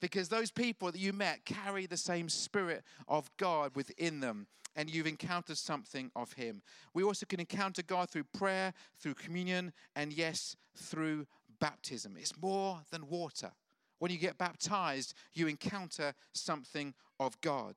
because 0.00 0.28
those 0.28 0.50
people 0.50 0.90
that 0.90 1.00
you 1.00 1.12
met 1.12 1.44
carry 1.44 1.86
the 1.86 1.96
same 1.96 2.28
spirit 2.28 2.82
of 3.08 3.30
God 3.36 3.74
within 3.74 4.20
them 4.20 4.46
and 4.76 4.92
you've 4.92 5.06
encountered 5.06 5.56
something 5.56 6.10
of 6.16 6.32
Him. 6.32 6.62
We 6.94 7.02
also 7.02 7.26
can 7.26 7.40
encounter 7.40 7.82
God 7.82 8.10
through 8.10 8.24
prayer, 8.24 8.72
through 8.98 9.14
communion, 9.14 9.72
and 9.94 10.12
yes, 10.12 10.56
through 10.76 11.26
baptism. 11.60 12.16
It's 12.18 12.40
more 12.40 12.80
than 12.90 13.08
water. 13.08 13.52
When 13.98 14.10
you 14.10 14.18
get 14.18 14.36
baptized, 14.38 15.14
you 15.32 15.46
encounter 15.46 16.14
something 16.32 16.94
of 17.20 17.40
God. 17.40 17.76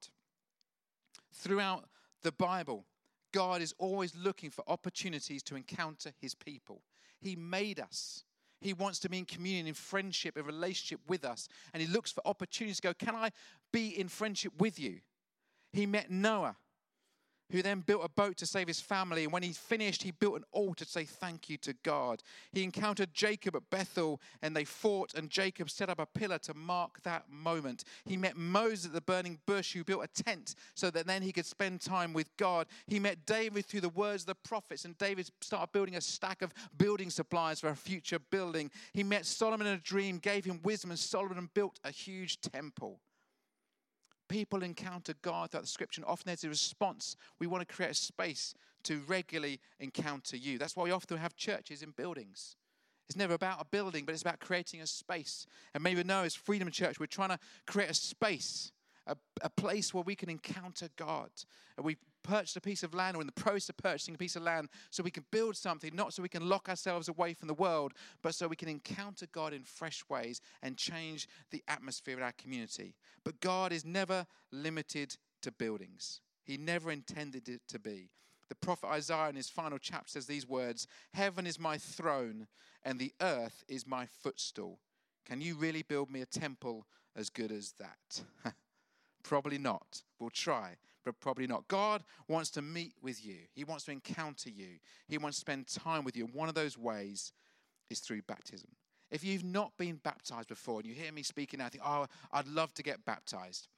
Throughout 1.32 1.86
the 2.24 2.32
Bible, 2.32 2.86
God 3.32 3.62
is 3.62 3.74
always 3.78 4.16
looking 4.16 4.50
for 4.50 4.64
opportunities 4.68 5.44
to 5.44 5.56
encounter 5.56 6.12
His 6.20 6.34
people. 6.34 6.82
He 7.20 7.36
made 7.36 7.80
us. 7.80 8.24
He 8.60 8.74
wants 8.74 9.00
to 9.00 9.10
be 9.10 9.20
in 9.20 9.26
communion, 9.26 9.68
in 9.68 9.74
friendship, 9.74 10.38
in 10.38 10.46
relationship 10.46 11.00
with 11.08 11.24
us. 11.24 11.48
And 11.74 11.82
he 11.82 11.88
looks 11.88 12.12
for 12.12 12.22
opportunities 12.26 12.78
to 12.78 12.82
go, 12.82 12.94
Can 12.94 13.16
I 13.16 13.32
be 13.72 13.90
in 14.00 14.08
friendship 14.08 14.54
with 14.60 14.80
you? 14.80 15.00
He 15.74 15.86
met 15.86 16.10
Noah 16.10 16.56
who 17.52 17.62
then 17.62 17.82
built 17.82 18.04
a 18.04 18.10
boat 18.10 18.38
to 18.38 18.46
save 18.46 18.68
his 18.68 18.82
family. 18.82 19.24
And 19.24 19.34
when 19.34 19.44
he 19.44 19.54
finished, 19.54 20.04
he 20.04 20.12
built 20.12 20.36
an 20.36 20.44
altar 20.52 20.86
to 20.86 20.92
say 20.92 21.06
thank 21.06 21.50
you 21.50 21.58
to 21.58 21.74
God. 21.84 22.22
He 22.52 22.64
encountered 22.64 23.14
Jacob 23.14 23.56
at 23.56 23.70
Bethel 23.70 24.20
and 24.42 24.56
they 24.56 24.66
fought, 24.66 25.14
and 25.14 25.30
Jacob 25.30 25.70
set 25.70 25.90
up 25.90 26.00
a 26.00 26.06
pillar 26.06 26.38
to 26.40 26.54
mark 26.54 27.02
that 27.04 27.30
moment. 27.30 27.84
He 28.06 28.18
met 28.18 28.38
Moses 28.38 28.88
at 28.88 28.94
the 28.94 29.02
burning 29.02 29.40
bush, 29.46 29.74
who 29.74 29.84
built 29.84 30.04
a 30.04 30.24
tent 30.24 30.56
so 30.76 30.90
that 30.92 31.08
then 31.08 31.22
he 31.22 31.32
could 31.32 31.46
spend 31.46 31.82
time 31.82 32.14
with 32.14 32.36
God. 32.38 32.68
He 32.88 33.00
met 33.00 33.26
David 33.26 33.66
through 33.66 33.82
the 33.82 33.90
words 33.90 34.24
of 34.24 34.28
the 34.28 34.36
prophets, 34.36 34.86
and 34.86 34.98
David 34.98 35.30
started 35.42 35.72
building 35.72 35.96
a 35.96 36.02
stack 36.02 36.42
of 36.42 36.54
building 36.78 37.10
supplies 37.10 37.60
for 37.60 37.70
a 37.70 37.76
future 37.76 38.20
building. 38.20 38.72
He 38.94 39.04
met 39.04 39.26
Solomon 39.26 39.68
in 39.68 39.74
a 39.74 39.78
dream, 39.78 40.18
gave 40.18 40.46
him 40.46 40.60
wisdom, 40.64 40.92
and 40.92 41.00
Solomon 41.00 41.50
built 41.54 41.80
a 41.84 41.92
huge 41.92 42.42
temple 42.42 43.00
people 44.28 44.64
encounter 44.64 45.14
God 45.22 45.52
throughout 45.52 45.64
the 45.64 45.68
scripture, 45.68 46.02
and 46.02 46.10
often 46.10 46.28
there's 46.28 46.44
a 46.44 46.50
response. 46.50 47.16
We 47.40 47.48
want 47.48 47.68
to 47.68 47.74
create 47.74 47.92
a 47.92 47.96
space 47.96 48.54
to 48.84 49.02
regularly 49.08 49.60
encounter 49.80 50.38
you. 50.38 50.58
That's 50.58 50.76
why 50.76 50.84
we 50.84 50.92
often 50.92 51.18
have 51.18 51.36
churches 51.36 51.82
in 51.82 51.92
buildings. 51.92 52.56
It's 53.08 53.18
never 53.18 53.34
about 53.34 53.62
a 53.62 53.66
building, 53.66 54.06
but 54.06 54.14
it's 54.14 54.22
about 54.22 54.40
creating 54.40 54.82
a 54.82 54.88
space. 54.88 55.48
And 55.74 55.84
maybe 55.84 56.04
know 56.04 56.24
as 56.24 56.36
Freedom 56.36 56.70
Church, 56.70 57.00
we're 57.00 57.06
trying 57.06 57.30
to 57.30 57.40
create 57.66 57.90
a 57.90 57.94
space, 57.94 58.72
a, 59.08 59.16
a 59.42 59.50
place 59.50 59.94
where 59.94 60.04
we 60.04 60.16
can 60.16 60.30
encounter 60.30 60.90
God. 60.98 61.30
And 61.78 61.86
we 61.86 61.98
purchased 62.24 62.58
a 62.58 62.62
piece 62.62 62.84
of 62.84 62.94
land 62.94 63.16
or 63.16 63.22
in 63.22 63.28
the 63.28 63.42
process 63.42 63.70
of 63.70 63.78
purchasing 63.78 64.16
a 64.16 64.18
piece 64.18 64.36
of 64.36 64.44
land 64.44 64.70
so 64.90 65.02
we 65.02 65.12
can 65.12 65.26
build 65.32 65.56
something, 65.56 65.96
not 65.96 66.14
so 66.14 66.22
we 66.22 66.30
can 66.30 66.48
lock 66.48 66.68
ourselves 66.70 67.08
away 67.08 67.34
from 67.34 67.48
the 67.48 67.54
world, 67.54 67.94
but 68.22 68.36
so 68.36 68.48
we 68.48 68.56
can 68.56 68.68
encounter 68.68 69.26
God 69.32 69.54
in 69.54 69.64
fresh 69.64 70.04
ways 70.10 70.42
and 70.62 70.78
change 70.78 71.28
the 71.52 71.64
atmosphere 71.68 72.18
in 72.18 72.24
our 72.24 72.34
community. 72.34 72.96
But 73.24 73.40
God 73.40 73.72
is 73.72 73.86
never 73.86 74.28
limited 74.52 75.16
to 75.42 75.52
buildings, 75.52 76.22
He 76.44 76.58
never 76.58 76.92
intended 76.92 77.48
it 77.50 77.62
to 77.70 77.80
be. 77.80 78.12
The 78.50 78.56
prophet 78.56 78.88
Isaiah 78.88 79.30
in 79.30 79.36
his 79.36 79.50
final 79.50 79.78
chapter 79.78 80.12
says 80.12 80.26
these 80.26 80.48
words 80.48 80.88
Heaven 81.14 81.46
is 81.46 81.60
my 81.60 81.78
throne, 81.78 82.48
and 82.84 82.98
the 83.00 83.14
earth 83.22 83.64
is 83.68 83.86
my 83.86 84.06
footstool. 84.06 84.80
Can 85.26 85.42
you 85.42 85.56
really 85.56 85.84
build 85.84 86.10
me 86.10 86.22
a 86.22 86.26
temple 86.26 86.88
as 87.16 87.30
good 87.30 87.52
as 87.52 87.74
that? 87.80 88.54
Probably 89.28 89.58
not. 89.58 90.02
We'll 90.20 90.30
try 90.30 90.78
but 91.08 91.22
probably 91.22 91.48
not. 91.48 91.66
God 91.70 92.04
wants 92.28 92.50
to 92.50 92.62
meet 92.62 92.92
with 93.02 93.26
you, 93.26 93.38
He 93.54 93.64
wants 93.64 93.86
to 93.86 93.92
encounter 93.92 94.50
you, 94.50 94.78
He 95.08 95.18
wants 95.18 95.38
to 95.38 95.40
spend 95.42 95.66
time 95.66 96.04
with 96.04 96.18
you. 96.18 96.26
One 96.26 96.50
of 96.50 96.56
those 96.56 96.78
ways 96.78 97.32
is 97.90 98.02
through 98.02 98.24
baptism. 98.24 98.68
If 99.10 99.24
you've 99.24 99.46
not 99.46 99.72
been 99.78 100.02
baptized 100.04 100.50
before 100.50 100.82
and 100.82 100.86
you 100.86 100.94
hear 100.94 101.14
me 101.14 101.24
speaking 101.24 101.60
now, 101.60 101.70
think, 101.70 101.84
oh, 101.86 102.08
I'd 102.34 102.48
love 102.48 102.74
to 102.74 102.84
get 102.84 103.06
baptized. 103.06 103.70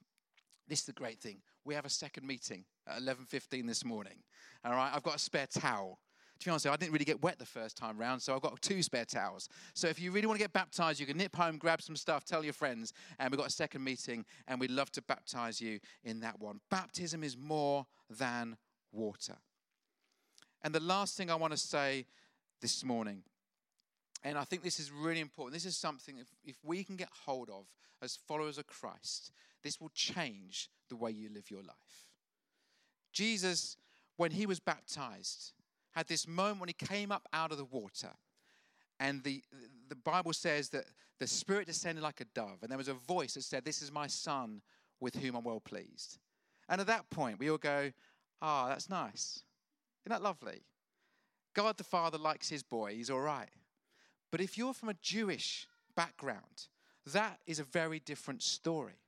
This 0.66 0.80
is 0.80 0.86
the 0.86 0.92
great 0.92 1.20
thing. 1.20 1.36
We 1.64 1.74
have 1.74 1.84
a 1.84 1.90
second 1.90 2.26
meeting 2.26 2.64
at 2.88 3.00
11.15 3.00 3.64
this 3.64 3.84
morning. 3.84 4.24
All 4.64 4.72
right, 4.72 4.90
I've 4.92 5.04
got 5.04 5.14
a 5.14 5.20
spare 5.20 5.46
towel 5.46 6.00
to 6.40 6.46
be 6.46 6.50
honest, 6.50 6.66
I 6.66 6.76
didn't 6.76 6.92
really 6.92 7.04
get 7.04 7.22
wet 7.22 7.38
the 7.38 7.46
first 7.46 7.76
time 7.76 7.98
round, 7.98 8.22
so 8.22 8.34
I've 8.34 8.40
got 8.40 8.60
two 8.62 8.82
spare 8.82 9.04
towels. 9.04 9.48
So 9.74 9.88
if 9.88 10.00
you 10.00 10.10
really 10.10 10.26
want 10.26 10.38
to 10.38 10.42
get 10.42 10.54
baptized, 10.54 10.98
you 10.98 11.06
can 11.06 11.18
nip 11.18 11.36
home, 11.36 11.58
grab 11.58 11.82
some 11.82 11.96
stuff, 11.96 12.24
tell 12.24 12.42
your 12.42 12.54
friends, 12.54 12.94
and 13.18 13.30
we've 13.30 13.38
got 13.38 13.48
a 13.48 13.52
second 13.52 13.84
meeting, 13.84 14.24
and 14.48 14.58
we'd 14.58 14.70
love 14.70 14.90
to 14.92 15.02
baptize 15.02 15.60
you 15.60 15.80
in 16.02 16.20
that 16.20 16.40
one. 16.40 16.60
Baptism 16.70 17.22
is 17.22 17.36
more 17.36 17.86
than 18.08 18.56
water. 18.90 19.36
And 20.62 20.74
the 20.74 20.80
last 20.80 21.16
thing 21.16 21.30
I 21.30 21.34
want 21.34 21.52
to 21.52 21.58
say 21.58 22.06
this 22.62 22.84
morning, 22.84 23.22
and 24.24 24.38
I 24.38 24.44
think 24.44 24.62
this 24.62 24.80
is 24.80 24.90
really 24.90 25.20
important. 25.20 25.54
This 25.54 25.66
is 25.66 25.76
something, 25.76 26.18
if, 26.18 26.28
if 26.44 26.56
we 26.62 26.84
can 26.84 26.96
get 26.96 27.08
hold 27.26 27.50
of 27.50 27.66
as 28.02 28.16
followers 28.16 28.56
of 28.56 28.66
Christ, 28.66 29.30
this 29.62 29.78
will 29.78 29.90
change 29.90 30.70
the 30.88 30.96
way 30.96 31.10
you 31.10 31.28
live 31.32 31.50
your 31.50 31.62
life. 31.62 32.08
Jesus, 33.12 33.76
when 34.16 34.30
he 34.30 34.46
was 34.46 34.58
baptized, 34.58 35.52
had 36.00 36.08
this 36.08 36.26
moment 36.26 36.60
when 36.60 36.68
he 36.68 36.72
came 36.72 37.12
up 37.12 37.28
out 37.34 37.52
of 37.52 37.58
the 37.58 37.64
water. 37.66 38.08
And 38.98 39.22
the, 39.22 39.42
the 39.90 39.94
Bible 39.94 40.32
says 40.32 40.70
that 40.70 40.86
the 41.18 41.26
Spirit 41.26 41.66
descended 41.66 42.02
like 42.02 42.22
a 42.22 42.24
dove, 42.34 42.62
and 42.62 42.70
there 42.70 42.78
was 42.78 42.88
a 42.88 42.94
voice 42.94 43.34
that 43.34 43.42
said, 43.42 43.66
This 43.66 43.82
is 43.82 43.92
my 43.92 44.06
Son 44.06 44.62
with 44.98 45.14
whom 45.14 45.34
I'm 45.34 45.44
well 45.44 45.60
pleased. 45.60 46.18
And 46.70 46.80
at 46.80 46.86
that 46.86 47.10
point, 47.10 47.38
we 47.38 47.50
all 47.50 47.58
go, 47.58 47.92
Ah, 48.40 48.64
oh, 48.64 48.68
that's 48.70 48.88
nice. 48.88 49.42
Isn't 50.06 50.16
that 50.16 50.22
lovely? 50.22 50.62
God 51.54 51.76
the 51.76 51.84
Father 51.84 52.16
likes 52.16 52.48
his 52.48 52.62
boy, 52.62 52.94
he's 52.94 53.10
all 53.10 53.20
right. 53.20 53.50
But 54.32 54.40
if 54.40 54.56
you're 54.56 54.72
from 54.72 54.88
a 54.88 54.96
Jewish 55.02 55.66
background, 55.94 56.68
that 57.12 57.40
is 57.46 57.58
a 57.58 57.64
very 57.64 58.00
different 58.00 58.42
story. 58.42 59.02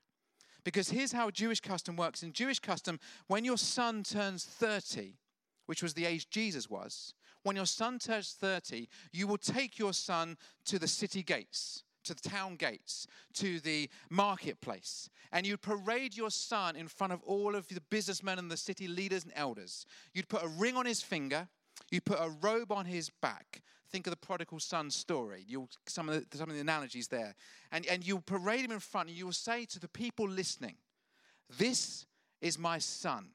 Because 0.62 0.90
here's 0.90 1.12
how 1.12 1.30
Jewish 1.30 1.60
custom 1.60 1.96
works. 1.96 2.22
In 2.22 2.34
Jewish 2.34 2.58
custom, 2.58 3.00
when 3.28 3.46
your 3.46 3.56
son 3.56 4.02
turns 4.02 4.44
30, 4.44 5.14
which 5.66 5.82
was 5.82 5.94
the 5.94 6.06
age 6.06 6.28
Jesus 6.30 6.68
was, 6.68 7.14
when 7.42 7.56
your 7.56 7.66
son 7.66 7.98
turns 7.98 8.32
30, 8.32 8.88
you 9.12 9.26
will 9.26 9.38
take 9.38 9.78
your 9.78 9.92
son 9.92 10.36
to 10.66 10.78
the 10.78 10.88
city 10.88 11.22
gates, 11.22 11.82
to 12.04 12.14
the 12.14 12.28
town 12.28 12.56
gates, 12.56 13.06
to 13.34 13.60
the 13.60 13.88
marketplace, 14.10 15.10
and 15.32 15.46
you'd 15.46 15.62
parade 15.62 16.16
your 16.16 16.30
son 16.30 16.76
in 16.76 16.88
front 16.88 17.12
of 17.12 17.22
all 17.24 17.54
of 17.54 17.66
the 17.68 17.80
businessmen 17.90 18.38
and 18.38 18.50
the 18.50 18.56
city 18.56 18.86
leaders 18.86 19.24
and 19.24 19.32
elders. 19.34 19.86
You'd 20.12 20.28
put 20.28 20.44
a 20.44 20.48
ring 20.48 20.76
on 20.76 20.86
his 20.86 21.02
finger, 21.02 21.48
you'd 21.90 22.04
put 22.04 22.18
a 22.20 22.30
robe 22.40 22.70
on 22.70 22.86
his 22.86 23.10
back. 23.20 23.62
Think 23.90 24.06
of 24.06 24.12
the 24.12 24.16
prodigal 24.16 24.58
son 24.58 24.90
story. 24.90 25.44
You'll, 25.46 25.68
some, 25.86 26.08
of 26.08 26.30
the, 26.30 26.38
some 26.38 26.48
of 26.48 26.54
the 26.54 26.62
analogies 26.62 27.08
there. 27.08 27.34
And, 27.72 27.84
and 27.86 28.06
you'll 28.06 28.22
parade 28.22 28.64
him 28.64 28.72
in 28.72 28.78
front 28.78 29.10
and 29.10 29.18
you 29.18 29.26
will 29.26 29.34
say 29.34 29.66
to 29.66 29.78
the 29.78 29.88
people 29.88 30.26
listening, 30.26 30.76
This 31.58 32.06
is 32.40 32.58
my 32.58 32.78
son 32.78 33.32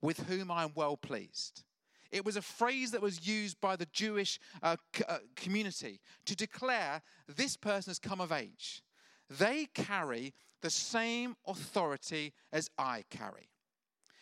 with 0.00 0.28
whom 0.28 0.50
I 0.50 0.64
am 0.64 0.72
well 0.74 0.96
pleased. 0.96 1.64
It 2.10 2.24
was 2.24 2.36
a 2.36 2.42
phrase 2.42 2.90
that 2.92 3.02
was 3.02 3.26
used 3.26 3.60
by 3.60 3.76
the 3.76 3.86
Jewish 3.92 4.40
uh, 4.62 4.76
c- 4.94 5.04
uh, 5.08 5.18
community 5.36 6.00
to 6.24 6.34
declare 6.34 7.02
this 7.26 7.56
person 7.56 7.90
has 7.90 7.98
come 7.98 8.20
of 8.20 8.32
age. 8.32 8.82
They 9.28 9.66
carry 9.74 10.32
the 10.62 10.70
same 10.70 11.36
authority 11.46 12.32
as 12.52 12.70
I 12.78 13.04
carry. 13.10 13.50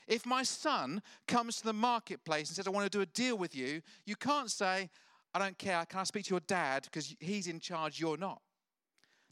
If 0.09 0.27
my 0.27 0.43
son 0.43 1.03
comes 1.27 1.57
to 1.59 1.65
the 1.65 1.73
marketplace 1.73 2.49
and 2.49 2.57
says, 2.57 2.67
I 2.67 2.71
want 2.71 2.91
to 2.91 2.99
do 2.99 3.03
a 3.03 3.07
deal 3.07 3.39
with 3.39 3.55
you, 3.55 3.83
you 4.05 4.17
can't 4.17 4.51
say, 4.51 4.91
I 5.35 5.39
don't 5.39 5.59
care, 5.59 5.85
can 5.87 6.01
I 6.01 6.05
speak 6.05 6.25
to 6.27 6.31
your 6.31 6.41
dad 6.41 6.85
because 6.85 7.15
he's 7.21 7.47
in 7.47 7.61
charge, 7.61 8.01
you're 8.01 8.17
not. 8.17 8.41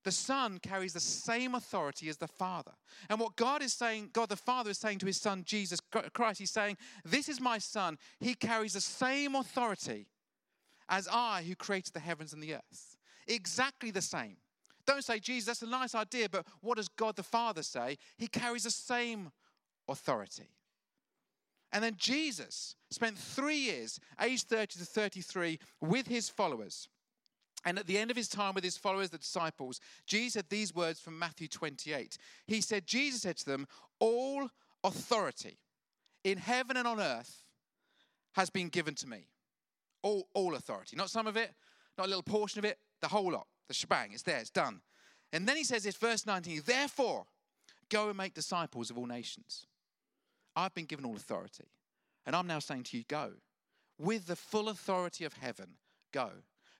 The 0.05 0.13
Son 0.13 0.59
carries 0.59 0.93
the 0.93 1.01
same 1.01 1.55
authority 1.55 2.09
as 2.09 2.19
the 2.19 2.29
Father. 2.29 2.73
And 3.09 3.19
what 3.19 3.37
God 3.37 3.63
is 3.63 3.73
saying, 3.73 4.11
God 4.13 4.29
the 4.29 4.37
Father 4.37 4.71
is 4.71 4.79
saying 4.79 4.99
to 4.99 5.07
his 5.07 5.21
Son, 5.21 5.43
Jesus 5.47 5.81
Christ, 6.13 6.39
he's 6.39 6.51
saying, 6.51 6.77
This 7.05 7.29
is 7.29 7.41
my 7.41 7.59
Son. 7.59 7.99
He 8.21 8.35
carries 8.35 8.75
the 8.75 8.81
same 8.83 9.35
authority 9.35 10.07
as 10.89 11.09
I 11.11 11.43
who 11.43 11.55
created 11.55 11.95
the 11.95 12.01
heavens 12.01 12.35
and 12.35 12.43
the 12.43 12.55
earth. 12.55 12.97
Exactly 13.27 13.91
the 13.91 14.03
same. 14.03 14.37
Don't 14.87 15.03
say, 15.03 15.19
Jesus, 15.19 15.47
that's 15.47 15.63
a 15.63 15.67
nice 15.67 15.95
idea, 15.95 16.29
but 16.29 16.47
what 16.61 16.77
does 16.77 16.89
God 16.89 17.17
the 17.17 17.23
Father 17.23 17.63
say? 17.63 17.97
He 18.19 18.27
carries 18.27 18.65
the 18.65 18.71
same 18.71 19.33
authority. 19.89 20.51
And 21.73 21.83
then 21.83 21.95
Jesus 21.97 22.77
spent 22.91 23.19
three 23.19 23.57
years, 23.57 23.99
age 24.21 24.43
30 24.43 24.79
to 24.79 24.85
33, 24.85 25.59
with 25.81 26.07
his 26.07 26.29
followers. 26.29 26.89
And 27.64 27.78
at 27.78 27.87
the 27.87 27.99
end 27.99 28.11
of 28.11 28.16
his 28.16 28.28
time 28.28 28.54
with 28.54 28.64
his 28.64 28.76
followers, 28.76 29.11
the 29.11 29.18
disciples, 29.18 29.80
Jesus 30.06 30.35
said 30.35 30.47
these 30.49 30.75
words 30.75 31.00
from 31.00 31.18
Matthew 31.18 31.49
28. 31.49 32.18
He 32.47 32.61
said, 32.61 32.87
Jesus 32.87 33.23
said 33.23 33.37
to 33.38 33.47
them, 33.47 33.66
All 34.00 34.50
authority 34.83 35.59
in 36.25 36.38
heaven 36.38 36.76
and 36.76 36.87
on 36.87 37.00
earth 37.00 37.44
has 38.33 38.50
been 38.50 38.68
given 38.68 38.94
to 38.97 39.09
me. 39.09 39.28
All, 40.02 40.28
all 40.35 40.54
authority. 40.54 40.97
Not 40.97 41.11
some 41.11 41.26
of 41.26 41.37
it, 41.37 41.52
not 41.97 42.06
a 42.06 42.09
little 42.09 42.23
portion 42.23 42.59
of 42.59 42.64
it, 42.64 42.78
the 43.00 43.09
whole 43.09 43.33
lot, 43.33 43.47
the 43.68 43.75
shebang. 43.75 44.11
It's 44.12 44.23
there, 44.23 44.38
it's 44.38 44.50
done. 44.50 44.80
And 45.33 45.49
then 45.49 45.56
he 45.56 45.64
says 45.64 45.85
this, 45.85 45.97
verse 45.97 46.26
19, 46.26 46.62
Therefore, 46.66 47.25
go 47.88 48.09
and 48.09 48.16
make 48.16 48.35
disciples 48.35 48.90
of 48.90 48.99
all 48.99 49.06
nations. 49.06 49.66
I've 50.54 50.75
been 50.75 50.85
given 50.85 51.04
all 51.04 51.16
authority. 51.16 51.64
And 52.26 52.37
I'm 52.37 52.47
now 52.47 52.59
saying 52.59 52.85
to 52.85 52.97
you, 52.97 53.04
go. 53.09 53.33
With 53.99 54.26
the 54.26 54.37
full 54.37 54.68
authority 54.68 55.25
of 55.25 55.35
heaven, 55.35 55.76
go. 56.12 56.30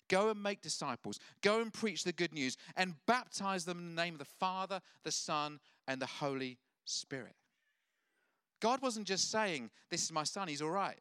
Go 0.09 0.31
and 0.31 0.43
make 0.43 0.61
disciples. 0.61 1.19
Go 1.41 1.61
and 1.61 1.73
preach 1.73 2.05
the 2.05 2.13
good 2.13 2.33
news 2.33 2.57
and 2.77 2.95
baptize 3.07 3.65
them 3.65 3.79
in 3.79 3.95
the 3.95 4.03
name 4.03 4.15
of 4.15 4.19
the 4.19 4.25
Father, 4.25 4.81
the 5.03 5.13
Son, 5.13 5.61
and 5.89 6.01
the 6.01 6.07
Holy 6.07 6.59
Spirit. 6.85 7.35
God 8.61 8.83
wasn't 8.83 9.07
just 9.07 9.31
saying, 9.31 9.71
This 9.91 10.03
is 10.03 10.13
my 10.13 10.25
son, 10.25 10.49
he's 10.49 10.63
all 10.63 10.71
right. 10.71 10.99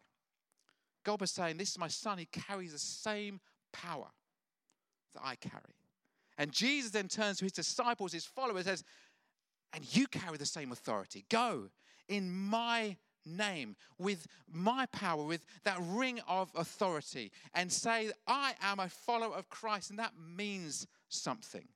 God 1.03 1.21
was 1.21 1.31
saying, 1.31 1.57
This 1.57 1.71
is 1.71 1.77
my 1.77 1.87
son, 1.87 2.17
he 2.17 2.25
carries 2.25 2.73
the 2.73 2.79
same 2.79 3.39
power 3.71 4.09
that 5.13 5.21
I 5.23 5.35
carry. 5.35 5.75
And 6.37 6.51
Jesus 6.51 6.91
then 6.91 7.07
turns 7.07 7.37
to 7.37 7.45
his 7.45 7.51
disciples, 7.51 8.13
his 8.13 8.25
followers, 8.25 8.65
says, 8.65 8.83
And 9.73 9.95
you 9.95 10.07
carry 10.07 10.37
the 10.37 10.45
same 10.45 10.71
authority. 10.71 11.25
Go 11.29 11.69
in 12.09 12.31
my 12.31 12.97
name, 13.25 13.75
with 13.97 14.27
my 14.51 14.85
power, 14.87 15.23
with 15.23 15.45
that 15.63 15.77
ring 15.79 16.19
of 16.27 16.51
authority, 16.55 17.31
and 17.53 17.71
say, 17.71 18.11
I 18.27 18.53
am 18.61 18.79
a 18.79 18.89
follower 18.89 19.35
of 19.35 19.49
Christ, 19.49 19.89
and 19.89 19.99
that 19.99 20.13
means 20.17 20.87
something. 21.09 21.67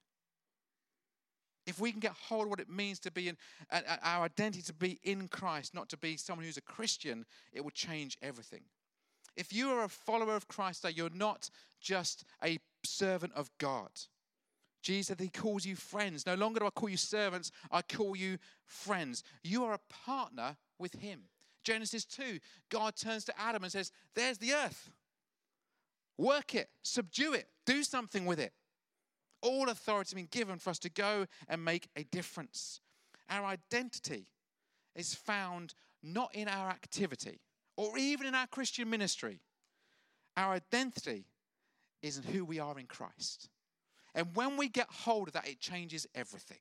If 1.66 1.82
we 1.82 1.92
can 1.92 2.00
get 2.00 2.14
hold 2.14 2.46
of 2.46 2.50
what 2.50 2.62
it 2.62 2.70
means 2.70 3.00
to 3.00 3.12
be 3.12 3.28
in 3.28 3.38
uh, 3.72 3.82
our 4.02 4.26
identity 4.26 4.62
to 4.64 4.74
be 4.74 5.00
in 5.04 5.28
Christ, 5.28 5.76
not 5.76 5.90
to 5.90 5.98
be 5.98 6.16
someone 6.16 6.46
who's 6.46 6.58
a 6.58 6.62
Christian, 6.62 7.26
it 7.52 7.62
will 7.62 7.72
change 7.72 8.18
everything. 8.22 8.62
If 9.36 9.54
you 9.54 9.70
are 9.72 9.84
a 9.84 9.90
follower 9.90 10.36
of 10.36 10.48
Christ, 10.48 10.82
that 10.84 10.96
you're 10.96 11.10
not 11.10 11.50
just 11.82 12.24
a 12.44 12.58
servant 12.84 13.34
of 13.36 13.50
God. 13.58 13.90
Jesus 14.82 15.08
said 15.08 15.20
he 15.20 15.28
calls 15.28 15.66
you 15.66 15.76
friends. 15.76 16.26
No 16.26 16.36
longer 16.36 16.62
do 16.62 16.66
I 16.66 16.70
call 16.70 16.88
you 16.88 16.98
servants, 16.98 17.52
I 17.70 17.82
call 17.82 18.16
you 18.16 18.38
friends. 18.66 19.24
You 19.44 19.66
are 19.66 19.74
a 19.74 19.94
partner 20.06 20.56
with 20.80 20.94
him. 20.94 21.24
Genesis 21.68 22.06
2, 22.06 22.40
God 22.70 22.96
turns 22.96 23.26
to 23.26 23.38
Adam 23.38 23.64
and 23.64 23.72
says, 23.72 23.92
There's 24.16 24.38
the 24.38 24.54
earth. 24.54 24.90
Work 26.18 26.56
it, 26.56 26.70
subdue 26.82 27.34
it, 27.34 27.50
do 27.66 27.84
something 27.84 28.26
with 28.26 28.40
it. 28.40 28.54
All 29.42 29.68
authority 29.68 30.08
has 30.08 30.14
been 30.14 30.30
given 30.32 30.60
for 30.60 30.70
us 30.70 30.80
to 30.80 30.90
go 30.90 31.26
and 31.50 31.66
make 31.66 31.90
a 31.98 32.06
difference. 32.06 32.80
Our 33.30 33.44
identity 33.44 34.28
is 34.96 35.14
found 35.14 35.74
not 36.02 36.34
in 36.34 36.48
our 36.48 36.70
activity 36.70 37.42
or 37.76 37.98
even 37.98 38.28
in 38.28 38.34
our 38.34 38.48
Christian 38.48 38.90
ministry. 38.90 39.42
Our 40.38 40.54
identity 40.54 41.26
is 42.02 42.16
in 42.18 42.24
who 42.24 42.46
we 42.46 42.60
are 42.60 42.80
in 42.80 42.86
Christ. 42.86 43.50
And 44.16 44.28
when 44.36 44.56
we 44.56 44.70
get 44.70 44.88
hold 44.90 45.28
of 45.28 45.34
that, 45.34 45.50
it 45.50 45.60
changes 45.60 46.08
everything 46.16 46.60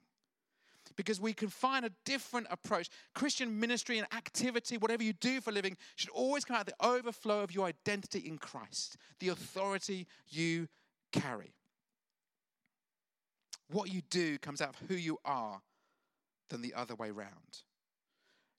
because 0.96 1.20
we 1.20 1.32
can 1.32 1.48
find 1.48 1.84
a 1.84 1.90
different 2.04 2.46
approach. 2.50 2.88
Christian 3.14 3.60
ministry 3.60 3.98
and 3.98 4.06
activity, 4.14 4.78
whatever 4.78 5.02
you 5.02 5.12
do 5.12 5.40
for 5.40 5.50
a 5.50 5.52
living, 5.52 5.76
should 5.94 6.10
always 6.10 6.44
come 6.44 6.56
out 6.56 6.68
of 6.68 6.74
the 6.78 6.86
overflow 6.86 7.42
of 7.42 7.54
your 7.54 7.66
identity 7.66 8.20
in 8.20 8.38
Christ, 8.38 8.96
the 9.20 9.28
authority 9.28 10.06
you 10.28 10.68
carry. 11.12 11.54
What 13.70 13.92
you 13.92 14.02
do 14.10 14.38
comes 14.38 14.60
out 14.60 14.70
of 14.70 14.88
who 14.88 14.94
you 14.94 15.18
are 15.24 15.60
than 16.50 16.62
the 16.62 16.74
other 16.74 16.94
way 16.94 17.10
round. 17.10 17.62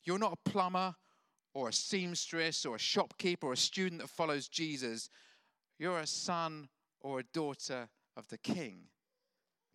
You're 0.03 0.19
not 0.19 0.33
a 0.33 0.49
plumber 0.49 0.95
or 1.53 1.69
a 1.69 1.73
seamstress 1.73 2.65
or 2.65 2.75
a 2.75 2.79
shopkeeper 2.79 3.47
or 3.47 3.53
a 3.53 3.57
student 3.57 4.01
that 4.01 4.09
follows 4.09 4.47
Jesus. 4.47 5.09
You're 5.79 5.99
a 5.99 6.07
son 6.07 6.69
or 7.01 7.19
a 7.19 7.23
daughter 7.33 7.89
of 8.15 8.27
the 8.27 8.37
king 8.37 8.89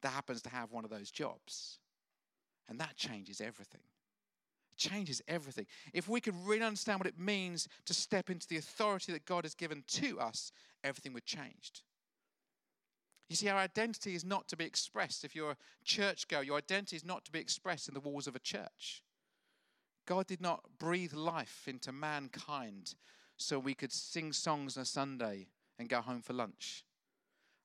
that 0.02 0.10
happens 0.10 0.42
to 0.42 0.50
have 0.50 0.72
one 0.72 0.84
of 0.84 0.90
those 0.90 1.10
jobs. 1.10 1.78
And 2.72 2.80
that 2.80 2.96
changes 2.96 3.42
everything. 3.42 3.82
It 4.72 4.78
changes 4.78 5.20
everything. 5.28 5.66
If 5.92 6.08
we 6.08 6.22
could 6.22 6.34
really 6.46 6.64
understand 6.64 7.00
what 7.00 7.06
it 7.06 7.18
means 7.18 7.68
to 7.84 7.92
step 7.92 8.30
into 8.30 8.48
the 8.48 8.56
authority 8.56 9.12
that 9.12 9.26
God 9.26 9.44
has 9.44 9.54
given 9.54 9.84
to 9.88 10.18
us, 10.18 10.52
everything 10.82 11.12
would 11.12 11.26
change. 11.26 11.84
You 13.28 13.36
see, 13.36 13.50
our 13.50 13.58
identity 13.58 14.14
is 14.14 14.24
not 14.24 14.48
to 14.48 14.56
be 14.56 14.64
expressed. 14.64 15.22
If 15.22 15.36
you're 15.36 15.50
a 15.50 15.56
church 15.84 16.26
churchgoer, 16.26 16.44
your 16.44 16.56
identity 16.56 16.96
is 16.96 17.04
not 17.04 17.26
to 17.26 17.30
be 17.32 17.40
expressed 17.40 17.88
in 17.88 17.94
the 17.94 18.00
walls 18.00 18.26
of 18.26 18.36
a 18.36 18.40
church. 18.40 19.02
God 20.06 20.26
did 20.26 20.40
not 20.40 20.64
breathe 20.78 21.12
life 21.12 21.64
into 21.66 21.92
mankind 21.92 22.94
so 23.36 23.58
we 23.58 23.74
could 23.74 23.92
sing 23.92 24.32
songs 24.32 24.78
on 24.78 24.84
a 24.84 24.86
Sunday 24.86 25.48
and 25.78 25.90
go 25.90 26.00
home 26.00 26.22
for 26.22 26.32
lunch. 26.32 26.86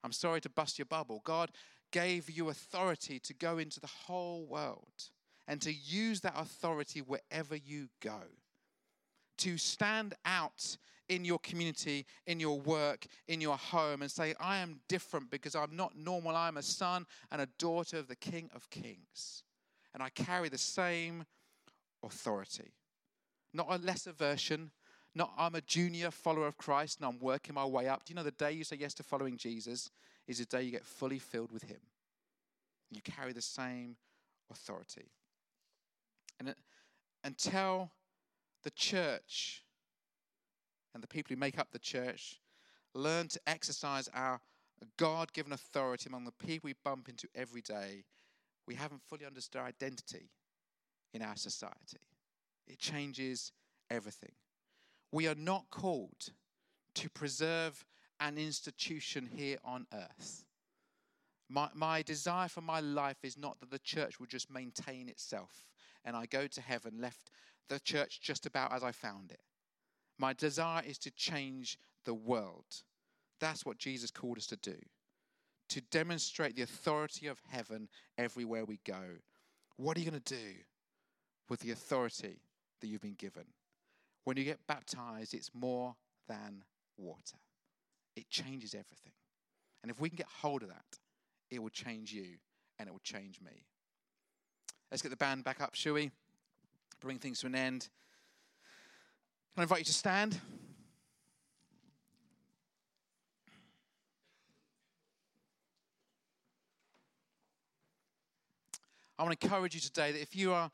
I'm 0.03 0.11
sorry 0.11 0.41
to 0.41 0.49
bust 0.49 0.77
your 0.77 0.85
bubble. 0.85 1.21
God 1.23 1.51
gave 1.91 2.29
you 2.29 2.49
authority 2.49 3.19
to 3.19 3.33
go 3.33 3.57
into 3.57 3.79
the 3.79 3.87
whole 3.87 4.45
world 4.45 5.09
and 5.47 5.61
to 5.61 5.73
use 5.73 6.21
that 6.21 6.33
authority 6.37 7.01
wherever 7.01 7.55
you 7.55 7.87
go. 8.01 8.21
To 9.39 9.57
stand 9.57 10.15
out 10.25 10.77
in 11.09 11.23
your 11.23 11.39
community, 11.39 12.05
in 12.25 12.39
your 12.39 12.59
work, 12.59 13.05
in 13.27 13.39
your 13.39 13.55
home, 13.55 14.01
and 14.01 14.11
say, 14.11 14.33
I 14.39 14.57
am 14.57 14.81
different 14.89 15.29
because 15.29 15.55
I'm 15.55 15.75
not 15.75 15.95
normal. 15.95 16.35
I'm 16.35 16.57
a 16.57 16.61
son 16.61 17.05
and 17.31 17.41
a 17.41 17.47
daughter 17.57 17.97
of 17.97 18.07
the 18.07 18.15
King 18.15 18.49
of 18.53 18.69
Kings. 18.69 19.43
And 19.93 20.03
I 20.03 20.09
carry 20.09 20.49
the 20.49 20.57
same 20.57 21.25
authority. 22.03 22.73
Not 23.53 23.67
a 23.69 23.77
lesser 23.77 24.11
version, 24.11 24.71
not 25.15 25.31
I'm 25.37 25.55
a 25.55 25.61
junior 25.61 26.11
follower 26.11 26.47
of 26.47 26.57
Christ 26.57 26.99
and 26.99 27.07
I'm 27.07 27.19
working 27.19 27.55
my 27.55 27.65
way 27.65 27.87
up. 27.87 28.05
Do 28.05 28.11
you 28.11 28.15
know 28.15 28.23
the 28.23 28.31
day 28.31 28.51
you 28.51 28.63
say 28.63 28.77
yes 28.79 28.93
to 28.95 29.03
following 29.03 29.37
Jesus 29.37 29.89
is 30.27 30.39
the 30.39 30.45
day 30.45 30.63
you 30.63 30.71
get 30.71 30.85
fully 30.85 31.19
filled 31.19 31.51
with 31.51 31.63
Him? 31.63 31.79
You 32.91 33.01
carry 33.01 33.33
the 33.33 33.41
same 33.41 33.95
authority. 34.51 35.11
And 36.39 36.53
until 37.23 37.91
the 38.63 38.71
church 38.71 39.63
and 40.93 41.03
the 41.03 41.07
people 41.07 41.33
who 41.33 41.39
make 41.39 41.59
up 41.59 41.71
the 41.71 41.79
church 41.79 42.39
learn 42.93 43.27
to 43.29 43.39
exercise 43.47 44.09
our 44.13 44.39
God 44.97 45.33
given 45.33 45.53
authority 45.53 46.07
among 46.07 46.25
the 46.25 46.31
people 46.31 46.67
we 46.67 46.75
bump 46.83 47.09
into 47.09 47.27
every 47.35 47.61
day, 47.61 48.03
we 48.67 48.75
haven't 48.75 49.01
fully 49.01 49.25
understood 49.25 49.61
our 49.61 49.67
identity 49.67 50.29
in 51.13 51.21
our 51.21 51.35
society. 51.35 51.99
It 52.67 52.79
changes 52.79 53.51
everything. 53.89 54.33
We 55.11 55.27
are 55.27 55.35
not 55.35 55.65
called 55.71 56.31
to 56.95 57.09
preserve 57.09 57.85
an 58.19 58.37
institution 58.37 59.29
here 59.35 59.57
on 59.63 59.85
earth. 59.93 60.45
My, 61.49 61.69
my 61.73 62.01
desire 62.01 62.49
for 62.49 62.61
my 62.61 62.79
life 62.79 63.17
is 63.23 63.37
not 63.37 63.59
that 63.59 63.71
the 63.71 63.79
church 63.79 64.19
will 64.19 64.27
just 64.27 64.51
maintain 64.51 65.07
itself 65.07 65.65
and 66.03 66.15
I 66.15 66.25
go 66.25 66.47
to 66.47 66.61
heaven, 66.61 66.99
left 66.99 67.31
the 67.69 67.79
church 67.79 68.21
just 68.21 68.45
about 68.45 68.73
as 68.73 68.83
I 68.83 68.91
found 68.91 69.31
it. 69.31 69.41
My 70.17 70.33
desire 70.33 70.83
is 70.85 70.97
to 70.99 71.11
change 71.11 71.77
the 72.05 72.13
world, 72.13 72.83
That's 73.39 73.65
what 73.65 73.77
Jesus 73.77 74.09
called 74.09 74.37
us 74.37 74.47
to 74.47 74.55
do 74.55 74.77
to 75.69 75.81
demonstrate 75.81 76.55
the 76.55 76.61
authority 76.61 77.27
of 77.27 77.41
heaven 77.49 77.89
everywhere 78.17 78.65
we 78.65 78.79
go. 78.85 79.01
What 79.75 79.97
are 79.97 79.99
you 79.99 80.09
going 80.09 80.21
to 80.21 80.35
do 80.35 80.53
with 81.49 81.59
the 81.59 81.71
authority 81.71 82.39
that 82.79 82.87
you've 82.87 83.01
been 83.01 83.15
given? 83.15 83.45
When 84.23 84.37
you 84.37 84.43
get 84.43 84.65
baptized, 84.67 85.33
it's 85.33 85.51
more 85.53 85.95
than 86.27 86.63
water, 86.97 87.37
it 88.17 88.29
changes 88.29 88.73
everything. 88.73 89.13
And 89.83 89.91
if 89.91 90.01
we 90.01 90.09
can 90.09 90.17
get 90.17 90.27
hold 90.41 90.63
of 90.63 90.69
that, 90.69 90.99
it 91.51 91.61
will 91.61 91.69
change 91.69 92.11
you 92.11 92.37
and 92.79 92.89
it 92.89 92.91
will 92.91 92.99
change 92.99 93.39
me. 93.39 93.63
Let's 94.91 95.03
get 95.03 95.09
the 95.09 95.17
band 95.17 95.43
back 95.43 95.61
up, 95.61 95.75
shall 95.75 95.93
we? 95.93 96.09
Bring 96.99 97.19
things 97.19 97.39
to 97.41 97.47
an 97.47 97.55
end. 97.55 97.89
Can 99.53 99.61
I 99.61 99.63
invite 99.63 99.79
you 99.79 99.85
to 99.85 99.93
stand? 99.93 100.39
I 109.19 109.23
want 109.23 109.39
to 109.39 109.45
encourage 109.45 109.75
you 109.75 109.81
today 109.81 110.11
that 110.11 110.21
if 110.21 110.35
you 110.35 110.53
are 110.53 110.71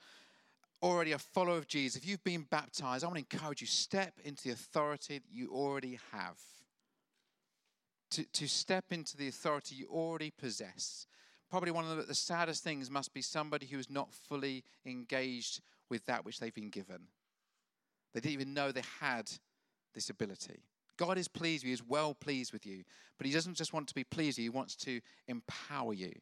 already 0.82 1.12
a 1.12 1.17
follower 1.17 1.58
of 1.58 1.67
Jesus, 1.67 2.01
if 2.01 2.08
you've 2.08 2.23
been 2.23 2.45
baptized, 2.49 3.03
I 3.03 3.08
want 3.08 3.17
to 3.17 3.36
encourage 3.36 3.62
you 3.62 3.67
step 3.67 4.13
into 4.23 4.43
the 4.43 4.51
authority 4.51 5.19
that 5.19 5.32
you 5.32 5.49
already 5.49 5.99
have. 6.12 6.38
To, 8.13 8.23
to 8.23 8.47
step 8.47 8.86
into 8.91 9.17
the 9.17 9.28
authority 9.28 9.76
you 9.76 9.88
already 9.88 10.30
possess. 10.30 11.08
Probably 11.49 11.71
one 11.71 11.86
of 11.86 11.97
the, 11.97 12.04
the 12.04 12.13
saddest 12.13 12.63
things 12.63 12.91
must 12.91 13.12
be 13.12 13.23
somebody 13.23 13.65
who 13.65 13.80
is 13.80 13.89
not 13.89 14.13
fully 14.13 14.63
engaged 14.86 15.62
with 15.89 16.06
that 16.06 16.23
which 16.23 16.39
they've 16.39 16.54
been 16.54 16.69
given. 16.69 17.08
They 18.13 18.19
didn't 18.19 18.34
even 18.34 18.54
know 18.54 18.71
they 18.71 18.84
had 18.99 19.32
this 19.95 20.12
ability. 20.12 20.62
God 20.97 21.17
is 21.17 21.28
pleased 21.28 21.63
with 21.63 21.69
you, 21.69 21.73
is 21.73 21.84
well 21.84 22.13
pleased 22.13 22.54
with 22.54 22.65
you, 22.65 22.84
but 23.17 23.26
He 23.26 23.34
doesn't 23.34 23.56
just 23.56 23.73
want 23.73 23.88
to 23.88 23.95
be 23.95 24.04
pleased 24.04 24.38
He 24.38 24.49
wants 24.49 24.76
to 24.78 25.02
empower 25.28 25.93
you 25.93 26.13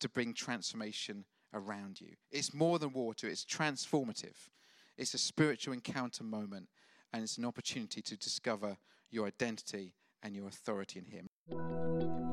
to 0.00 0.08
bring 0.08 0.34
transformation 0.34 1.24
around 1.54 2.00
you. 2.00 2.14
It's 2.30 2.52
more 2.52 2.78
than 2.78 2.92
water, 2.92 3.26
it's 3.28 3.44
transformative. 3.44 4.50
It's 4.98 5.14
a 5.14 5.18
spiritual 5.18 5.74
encounter 5.74 6.24
moment, 6.24 6.68
and 7.12 7.22
it's 7.22 7.38
an 7.38 7.44
opportunity 7.44 8.02
to 8.02 8.16
discover 8.16 8.76
your 9.10 9.26
identity 9.26 9.92
and 10.22 10.34
your 10.34 10.48
authority 10.48 10.98
in 10.98 11.04
Him. 11.06 11.28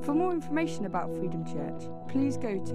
For 0.03 0.13
more 0.13 0.33
information 0.33 0.85
about 0.85 1.15
Freedom 1.15 1.45
Church, 1.45 1.83
please 2.09 2.35
go 2.37 2.61
to 2.65 2.73